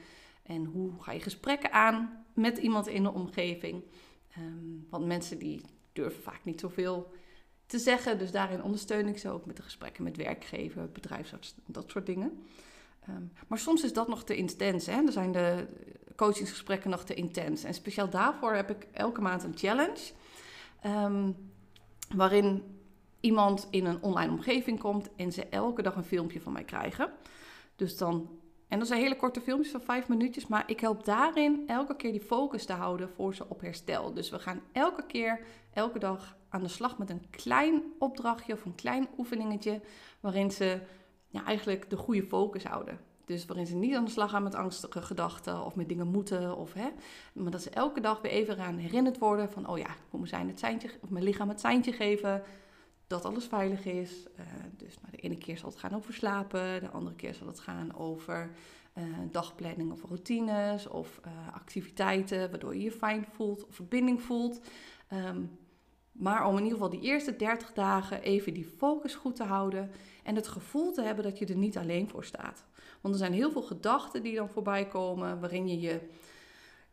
En 0.49 0.65
hoe 0.65 0.93
ga 1.01 1.13
je 1.13 1.21
gesprekken 1.21 1.73
aan 1.73 2.25
met 2.35 2.59
iemand 2.59 2.87
in 2.87 3.03
de 3.03 3.13
omgeving. 3.13 3.83
want 4.91 5.07
mensen 5.07 5.39
die 5.39 5.61
durven 5.93 6.23
vaak 6.23 6.45
niet 6.45 6.61
zoveel 6.61 7.13
te 7.67 7.79
zeggen. 7.79 8.19
Dus 8.19 8.31
daarin 8.31 8.63
ondersteun 8.63 9.09
ik 9.09 9.19
ze 9.19 9.31
ook 9.31 9.47
met 9.47 9.57
de 9.57 9.63
gesprekken 9.63 10.05
met 10.05 10.17
werkgever, 10.17 10.91
bedrijfsarts, 10.93 11.55
dat 11.67 11.91
soort 11.91 12.07
dingen. 12.07 12.43
Um, 13.09 13.33
maar 13.47 13.59
soms 13.59 13.85
is 13.85 13.93
dat 13.93 14.09
nog 14.09 14.25
te 14.25 14.37
intens. 14.37 14.87
Hè? 14.87 14.95
Dan 14.95 15.13
zijn 15.13 15.33
de 15.33 15.67
coachingsgesprekken 16.17 16.91
nog 16.91 17.05
te 17.05 17.15
intens. 17.15 17.65
En 17.65 17.75
speciaal 17.75 18.11
daarvoor 18.11 18.55
heb 18.55 18.71
ik 18.71 18.87
elke 18.93 19.21
maand 19.21 19.43
een 19.43 19.57
challenge. 19.57 20.13
Um, 20.87 21.37
waarin 22.17 22.63
iemand 23.21 23.67
in 23.71 23.85
een 23.85 24.03
online 24.03 24.33
omgeving 24.33 24.79
komt 24.79 25.09
en 25.17 25.33
ze 25.33 25.47
elke 25.47 25.83
dag 25.83 25.97
een 25.97 26.05
filmpje 26.05 26.41
van 26.41 26.53
mij 26.53 26.65
krijgen. 26.65 27.13
Dus 27.77 27.97
dan, 27.97 28.39
en 28.69 28.79
dat 28.79 28.89
zijn 28.89 29.01
hele 29.01 29.17
korte 29.17 29.41
filmpjes 29.41 29.71
van 29.71 29.81
vijf 29.81 30.09
minuutjes, 30.09 30.47
maar 30.47 30.63
ik 30.67 30.81
help 30.81 31.05
daarin 31.05 31.63
elke 31.67 31.97
keer 31.97 32.13
die 32.13 32.21
focus 32.21 32.65
te 32.65 32.73
houden 32.73 33.09
voor 33.09 33.35
ze 33.35 33.49
op 33.49 33.61
herstel. 33.61 34.15
Dus 34.15 34.31
we 34.31 34.39
gaan 34.39 34.61
elke 34.73 35.07
keer, 35.07 35.41
elke 35.73 35.99
dag 35.99 36.37
aan 36.49 36.63
de 36.63 36.69
slag 36.69 36.99
met 36.99 37.11
een 37.11 37.31
klein 37.31 37.83
opdrachtje 37.99 38.53
of 38.53 38.65
een 38.65 38.75
klein 38.75 39.09
oefeningetje, 39.19 39.81
waarin 40.21 40.51
ze 40.51 40.81
ja, 41.29 41.45
eigenlijk 41.45 41.91
de 41.91 41.97
goede 41.97 42.23
focus 42.23 42.65
houden. 42.65 43.01
Dus 43.25 43.47
waarin 43.47 43.67
ze 43.67 43.75
niet 43.75 43.95
aan 43.95 44.05
de 44.05 44.11
slag 44.11 44.31
gaan 44.31 44.43
met 44.43 44.55
angstige 44.55 45.03
gedachten 45.03 45.65
of 45.65 45.75
met 45.75 45.89
dingen 45.89 46.07
moeten. 46.07 46.57
Of, 46.57 46.73
hè, 46.73 46.89
maar 47.33 47.51
dat 47.51 47.63
ze 47.63 47.71
elke 47.71 48.01
dag 48.01 48.21
weer 48.21 48.31
even 48.31 48.55
eraan 48.55 48.77
herinnerd 48.77 49.19
worden 49.19 49.51
van... 49.51 49.69
oh 49.69 49.79
ja, 49.79 49.91
ik 49.91 49.97
moet 50.11 50.31
mijn, 50.31 50.49
het 50.49 50.59
seintje, 50.59 50.91
of 51.01 51.11
mijn 51.11 51.25
lichaam 51.25 51.49
het 51.49 51.61
seintje 51.61 51.93
geven 51.93 52.43
dat 53.09 53.25
alles 53.25 53.45
veilig 53.45 53.85
is. 53.85 54.27
Uh, 54.39 54.47
dus 54.77 54.95
nou, 55.01 55.11
de 55.11 55.17
ene 55.17 55.39
keer 55.39 55.59
zal 55.59 55.69
het 55.69 55.79
gaan 55.79 55.95
over 55.95 56.15
slapen. 56.15 56.81
De 56.81 56.91
andere 56.91 57.17
keer 57.17 57.35
zal 57.35 57.47
het 57.47 57.61
gaan 57.61 57.97
over 57.97 58.51
uh, 58.99 59.05
dagplanning 59.31 59.93
of 59.93 60.03
routines 60.03 60.89
of 60.89 61.21
uh, 61.27 61.55
activiteiten... 61.55 62.51
waardoor 62.51 62.75
je 62.75 62.83
je 62.83 62.93
fijn 62.93 63.27
voelt 63.33 63.67
of 63.67 63.75
verbinding 63.75 64.23
voelt. 64.23 64.61
Um, 65.13 65.59
maar 66.13 66.47
om 66.47 66.57
in 66.57 66.63
ieder 66.63 66.79
geval 66.79 66.91
die 66.91 67.01
eerste 67.01 67.37
30 67.37 67.73
dagen 67.73 68.23
even 68.23 68.55
die 68.55 68.75
focus 68.77 69.15
goed 69.15 69.37
te 69.37 69.45
houden 69.45 69.91
en 70.23 70.35
het 70.35 70.49
gevoel 70.49 70.93
te 70.93 71.03
hebben 71.03 71.25
dat 71.25 71.39
je 71.39 71.47
er 71.47 71.57
niet 71.57 71.79
alleen 71.79 72.09
voor 72.09 72.25
staat. 72.25 72.65
Want 73.01 73.15
er 73.15 73.21
zijn 73.21 73.33
heel 73.33 73.51
veel 73.51 73.63
gedachten 73.63 74.23
die 74.23 74.35
dan 74.35 74.49
voorbij 74.49 74.87
komen 74.87 75.41
waarin 75.41 75.69
je 75.69 75.81
je, 75.81 76.01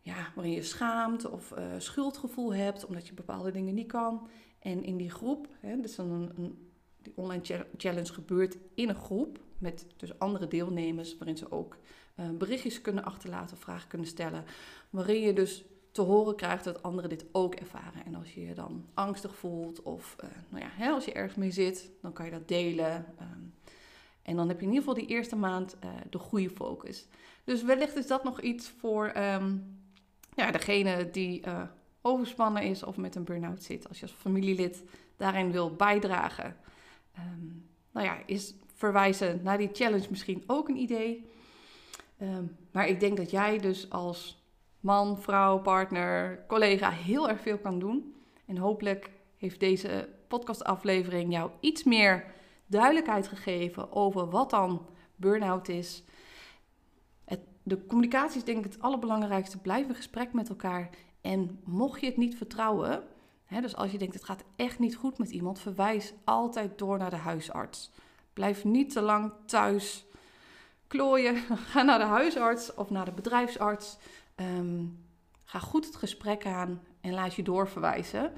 ja, 0.01 0.31
waarin 0.35 0.53
je 0.53 0.63
schaamt 0.63 1.29
of 1.29 1.53
schuldgevoel 1.77 2.53
hebt 2.53 2.85
omdat 2.85 3.07
je 3.07 3.13
bepaalde 3.13 3.51
dingen 3.51 3.73
niet 3.73 3.87
kan. 3.87 4.27
En 4.65 4.83
in 4.83 4.97
die 4.97 5.09
groep, 5.09 5.47
hè, 5.59 5.79
dus 5.81 5.95
dan 5.95 6.11
een, 6.11 6.31
een, 6.35 6.69
die 7.01 7.13
online 7.15 7.65
challenge 7.77 8.13
gebeurt 8.13 8.57
in 8.73 8.89
een 8.89 8.95
groep 8.95 9.39
met 9.57 9.85
dus 9.97 10.19
andere 10.19 10.47
deelnemers 10.47 11.17
waarin 11.17 11.37
ze 11.37 11.51
ook 11.51 11.77
uh, 12.19 12.29
berichtjes 12.29 12.81
kunnen 12.81 13.03
achterlaten, 13.03 13.57
vragen 13.57 13.87
kunnen 13.87 14.07
stellen. 14.07 14.43
Waarin 14.89 15.21
je 15.21 15.33
dus 15.33 15.65
te 15.91 16.01
horen 16.01 16.35
krijgt 16.35 16.63
dat 16.63 16.83
anderen 16.83 17.09
dit 17.09 17.25
ook 17.31 17.55
ervaren. 17.55 18.05
En 18.05 18.15
als 18.15 18.33
je 18.33 18.41
je 18.41 18.53
dan 18.53 18.85
angstig 18.93 19.35
voelt 19.35 19.83
of 19.83 20.15
uh, 20.23 20.29
nou 20.49 20.63
ja, 20.63 20.69
hè, 20.71 20.89
als 20.89 21.05
je 21.05 21.13
ergens 21.13 21.35
mee 21.35 21.51
zit, 21.51 21.91
dan 22.01 22.13
kan 22.13 22.25
je 22.25 22.31
dat 22.31 22.47
delen. 22.47 23.05
Um, 23.21 23.53
en 24.21 24.35
dan 24.35 24.47
heb 24.47 24.59
je 24.59 24.65
in 24.65 24.71
ieder 24.73 24.87
geval 24.87 25.05
die 25.05 25.15
eerste 25.15 25.35
maand 25.35 25.75
uh, 25.83 25.89
de 26.09 26.19
goede 26.19 26.49
focus. 26.49 27.07
Dus 27.43 27.63
wellicht 27.63 27.95
is 27.95 28.07
dat 28.07 28.23
nog 28.23 28.41
iets 28.41 28.69
voor 28.69 29.13
um, 29.17 29.79
ja, 30.35 30.51
degene 30.51 31.09
die 31.09 31.41
overspannen 32.05 32.63
is 32.63 32.83
of 32.83 32.97
met 32.97 33.15
een 33.15 33.23
burn-out 33.23 33.63
zit. 33.63 33.87
Als 33.87 33.99
je 33.99 34.05
als 34.05 34.15
familielid 34.15 34.83
daarin 35.17 35.51
wil 35.51 35.75
bijdragen. 35.75 36.55
Um, 37.17 37.69
nou 37.91 38.05
ja, 38.05 38.17
is 38.25 38.53
verwijzen 38.73 39.39
naar 39.43 39.57
die 39.57 39.69
challenge 39.73 40.07
misschien 40.09 40.43
ook 40.47 40.69
een 40.69 40.77
idee. 40.77 41.29
maar 42.71 42.87
ik 42.87 42.99
denk 42.99 43.17
dat 43.17 43.31
jij 43.31 43.57
dus 43.57 43.89
als 43.89 44.43
man, 44.79 45.21
vrouw, 45.21 45.59
partner, 45.59 46.43
collega 46.47 46.89
heel 46.89 47.29
erg 47.29 47.41
veel 47.41 47.57
kan 47.57 47.79
doen. 47.79 48.15
En 48.45 48.57
hopelijk 48.57 49.09
heeft 49.37 49.59
deze 49.59 50.09
podcastaflevering 50.27 51.31
jou 51.31 51.51
iets 51.59 51.83
meer 51.83 52.25
duidelijkheid 52.65 53.27
gegeven 53.27 53.91
over 53.91 54.29
wat 54.29 54.49
dan 54.49 54.87
burn-out 55.15 55.67
is. 55.67 56.03
Het, 57.25 57.39
de 57.63 57.85
communicatie 57.85 58.37
is 58.37 58.43
denk 58.43 58.65
ik 58.65 58.71
het 58.71 58.81
allerbelangrijkste. 58.81 59.57
Blijf 59.57 59.87
in 59.87 59.95
gesprek 59.95 60.33
met 60.33 60.49
elkaar. 60.49 60.89
En 61.25 61.59
mocht 61.63 61.99
je 61.99 62.05
het 62.05 62.17
niet 62.17 62.35
vertrouwen, 62.35 63.03
hè, 63.45 63.61
dus 63.61 63.75
als 63.75 63.91
je 63.91 63.97
denkt 63.97 64.13
het 64.13 64.23
gaat 64.23 64.43
echt 64.55 64.79
niet 64.79 64.95
goed 64.95 65.17
met 65.17 65.29
iemand, 65.29 65.59
verwijs 65.59 66.13
altijd 66.23 66.77
door 66.77 66.97
naar 66.97 67.09
de 67.09 67.15
huisarts. 67.15 67.91
Blijf 68.33 68.63
niet 68.63 68.91
te 68.91 69.01
lang 69.01 69.33
thuis 69.45 70.05
klooien. 70.87 71.35
Ga 71.71 71.81
naar 71.81 71.99
de 71.99 72.05
huisarts 72.05 72.73
of 72.73 72.89
naar 72.89 73.05
de 73.05 73.11
bedrijfsarts. 73.11 73.97
Ehm, 74.35 74.85
ga 75.43 75.59
goed 75.59 75.85
het 75.85 75.95
gesprek 75.95 76.45
aan 76.45 76.81
en 77.01 77.13
laat 77.13 77.33
je 77.33 77.43
doorverwijzen. 77.43 78.31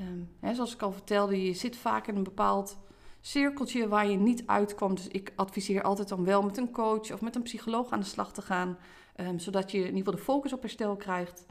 Um, 0.00 0.30
hè, 0.40 0.54
zoals 0.54 0.74
ik 0.74 0.82
al 0.82 0.92
vertelde, 0.92 1.42
je 1.44 1.54
zit 1.54 1.76
vaak 1.76 2.06
in 2.06 2.16
een 2.16 2.22
bepaald 2.22 2.78
cirkeltje 3.20 3.88
waar 3.88 4.06
je 4.06 4.16
niet 4.16 4.46
uitkomt. 4.46 4.96
Dus 4.96 5.08
ik 5.08 5.32
adviseer 5.36 5.82
altijd 5.82 6.12
om 6.12 6.24
wel 6.24 6.42
met 6.42 6.56
een 6.56 6.70
coach 6.70 7.12
of 7.12 7.20
met 7.20 7.34
een 7.34 7.42
psycholoog 7.42 7.90
aan 7.90 8.00
de 8.00 8.06
slag 8.06 8.32
te 8.32 8.42
gaan. 8.42 8.78
Um, 9.20 9.38
zodat 9.38 9.70
je 9.70 9.78
in 9.78 9.84
ieder 9.84 9.98
geval 9.98 10.14
de 10.14 10.24
focus 10.24 10.52
op 10.52 10.60
herstel 10.60 10.96
krijgt. 10.96 11.46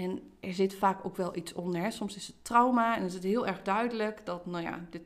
En 0.00 0.20
er 0.40 0.54
zit 0.54 0.74
vaak 0.74 1.04
ook 1.04 1.16
wel 1.16 1.36
iets 1.36 1.52
onder. 1.52 1.92
Soms 1.92 2.16
is 2.16 2.26
het 2.26 2.44
trauma 2.44 2.96
en 2.96 3.04
is 3.04 3.14
het 3.14 3.22
heel 3.22 3.46
erg 3.46 3.62
duidelijk 3.62 4.26
dat, 4.26 4.46
nou 4.46 4.62
ja, 4.64 4.86
dit, 4.90 5.02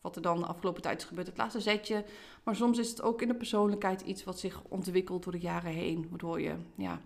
wat 0.00 0.16
er 0.16 0.22
dan 0.22 0.38
de 0.38 0.46
afgelopen 0.46 0.82
tijd 0.82 1.00
is 1.00 1.06
gebeurd, 1.06 1.26
het 1.26 1.36
laatste 1.36 1.60
zetje. 1.60 2.04
Maar 2.42 2.56
soms 2.56 2.78
is 2.78 2.90
het 2.90 3.02
ook 3.02 3.22
in 3.22 3.28
de 3.28 3.34
persoonlijkheid 3.34 4.00
iets 4.00 4.24
wat 4.24 4.38
zich 4.38 4.62
ontwikkelt 4.68 5.22
door 5.22 5.32
de 5.32 5.38
jaren 5.38 5.72
heen. 5.72 6.06
Waardoor 6.10 6.40
je 6.40 6.54
ja, 6.74 7.00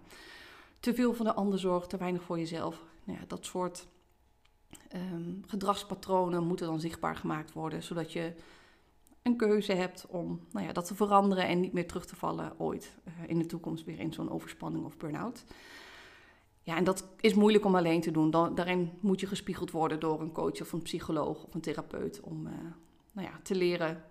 te 0.80 0.94
veel 0.94 1.14
van 1.14 1.24
de 1.24 1.34
ander 1.34 1.58
zorgt, 1.58 1.90
te 1.90 1.96
weinig 1.96 2.22
voor 2.22 2.38
jezelf. 2.38 2.82
Nou 3.04 3.18
ja, 3.18 3.24
dat 3.26 3.44
soort 3.44 3.86
um, 4.94 5.42
gedragspatronen 5.46 6.46
moeten 6.46 6.66
dan 6.66 6.80
zichtbaar 6.80 7.16
gemaakt 7.16 7.52
worden, 7.52 7.82
zodat 7.82 8.12
je 8.12 8.32
een 9.22 9.36
keuze 9.36 9.72
hebt 9.72 10.06
om 10.06 10.40
nou 10.50 10.66
ja, 10.66 10.72
dat 10.72 10.86
te 10.86 10.94
veranderen 10.94 11.46
en 11.46 11.60
niet 11.60 11.72
meer 11.72 11.86
terug 11.86 12.06
te 12.06 12.16
vallen 12.16 12.52
ooit 12.58 12.96
uh, 13.08 13.12
in 13.26 13.38
de 13.38 13.46
toekomst 13.46 13.84
weer 13.84 13.98
in 13.98 14.12
zo'n 14.12 14.30
overspanning 14.30 14.84
of 14.84 14.96
burn-out. 14.96 15.44
Ja, 16.68 16.76
en 16.76 16.84
dat 16.84 17.04
is 17.20 17.34
moeilijk 17.34 17.64
om 17.64 17.76
alleen 17.76 18.00
te 18.00 18.10
doen. 18.10 18.30
Daarin 18.30 18.92
moet 19.00 19.20
je 19.20 19.26
gespiegeld 19.26 19.70
worden 19.70 20.00
door 20.00 20.20
een 20.20 20.32
coach 20.32 20.60
of 20.60 20.72
een 20.72 20.82
psycholoog 20.82 21.44
of 21.44 21.54
een 21.54 21.60
therapeut 21.60 22.20
om 22.20 22.46
uh, 22.46 22.52
nou 23.12 23.26
ja, 23.26 23.40
te 23.42 23.54
leren 23.54 24.04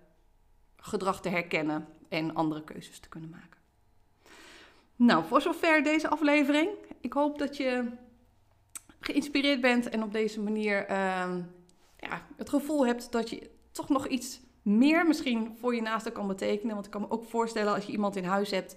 gedrag 0.76 1.20
te 1.20 1.28
herkennen 1.28 1.86
en 2.08 2.34
andere 2.34 2.64
keuzes 2.64 2.98
te 2.98 3.08
kunnen 3.08 3.30
maken. 3.30 3.60
Nou, 4.96 5.24
voor 5.24 5.40
zover 5.40 5.82
deze 5.82 6.08
aflevering. 6.08 6.68
Ik 7.00 7.12
hoop 7.12 7.38
dat 7.38 7.56
je 7.56 7.90
geïnspireerd 9.00 9.60
bent 9.60 9.88
en 9.88 10.02
op 10.02 10.12
deze 10.12 10.40
manier 10.40 10.82
uh, 10.90 11.36
ja, 11.96 12.26
het 12.36 12.48
gevoel 12.48 12.86
hebt 12.86 13.12
dat 13.12 13.30
je 13.30 13.50
toch 13.72 13.88
nog 13.88 14.06
iets 14.06 14.40
meer 14.62 15.06
misschien 15.06 15.56
voor 15.60 15.74
je 15.74 15.82
naaste 15.82 16.10
kan 16.10 16.26
betekenen. 16.26 16.74
Want 16.74 16.86
ik 16.86 16.92
kan 16.92 17.00
me 17.00 17.10
ook 17.10 17.24
voorstellen 17.24 17.74
als 17.74 17.84
je 17.84 17.92
iemand 17.92 18.16
in 18.16 18.24
huis 18.24 18.50
hebt 18.50 18.76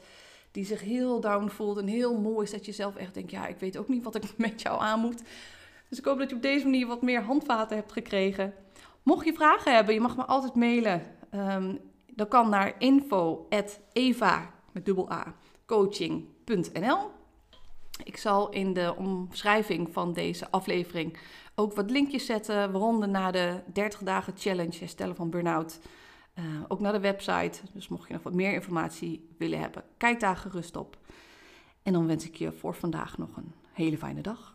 die 0.51 0.65
zich 0.65 0.81
heel 0.81 1.19
down 1.19 1.47
voelt 1.47 1.77
en 1.77 1.87
heel 1.87 2.19
mooi 2.19 2.43
is, 2.45 2.51
dat 2.51 2.65
je 2.65 2.71
zelf 2.71 2.95
echt 2.95 3.13
denkt, 3.13 3.31
ja, 3.31 3.47
ik 3.47 3.57
weet 3.57 3.77
ook 3.77 3.87
niet 3.87 4.03
wat 4.03 4.15
ik 4.15 4.23
met 4.37 4.61
jou 4.61 4.81
aan 4.81 4.99
moet. 4.99 5.23
Dus 5.89 5.99
ik 5.99 6.05
hoop 6.05 6.19
dat 6.19 6.29
je 6.29 6.35
op 6.35 6.41
deze 6.41 6.65
manier 6.65 6.87
wat 6.87 7.01
meer 7.01 7.21
handvaten 7.21 7.77
hebt 7.77 7.91
gekregen. 7.91 8.53
Mocht 9.03 9.25
je 9.25 9.33
vragen 9.33 9.73
hebben, 9.73 9.93
je 9.93 10.01
mag 10.01 10.15
me 10.15 10.25
altijd 10.25 10.55
mailen. 10.55 11.03
Um, 11.35 11.79
dat 12.13 12.27
kan 12.27 12.49
naar 12.49 12.75
info.eva 12.77 14.51
met 14.71 14.85
dubbel 14.85 15.11
A 15.11 15.35
coaching.nl. 15.65 16.97
Ik 18.03 18.17
zal 18.17 18.49
in 18.49 18.73
de 18.73 18.95
omschrijving 18.97 19.89
van 19.91 20.13
deze 20.13 20.49
aflevering 20.49 21.17
ook 21.55 21.73
wat 21.73 21.91
linkjes 21.91 22.25
zetten, 22.25 22.71
waaronder 22.71 23.09
naar 23.09 23.31
de 23.31 23.59
30 23.73 23.99
dagen 23.99 24.33
challenge 24.37 24.79
herstellen 24.79 25.15
van 25.15 25.29
burn-out. 25.29 25.79
Uh, 26.35 26.45
ook 26.67 26.79
naar 26.79 26.93
de 26.93 26.99
website. 26.99 27.61
Dus 27.73 27.87
mocht 27.87 28.07
je 28.07 28.13
nog 28.13 28.23
wat 28.23 28.33
meer 28.33 28.53
informatie 28.53 29.29
willen 29.37 29.59
hebben, 29.59 29.83
kijk 29.97 30.19
daar 30.19 30.37
gerust 30.37 30.75
op. 30.75 30.97
En 31.83 31.93
dan 31.93 32.07
wens 32.07 32.25
ik 32.27 32.35
je 32.35 32.51
voor 32.51 32.75
vandaag 32.75 33.17
nog 33.17 33.37
een 33.37 33.53
hele 33.71 33.97
fijne 33.97 34.21
dag. 34.21 34.50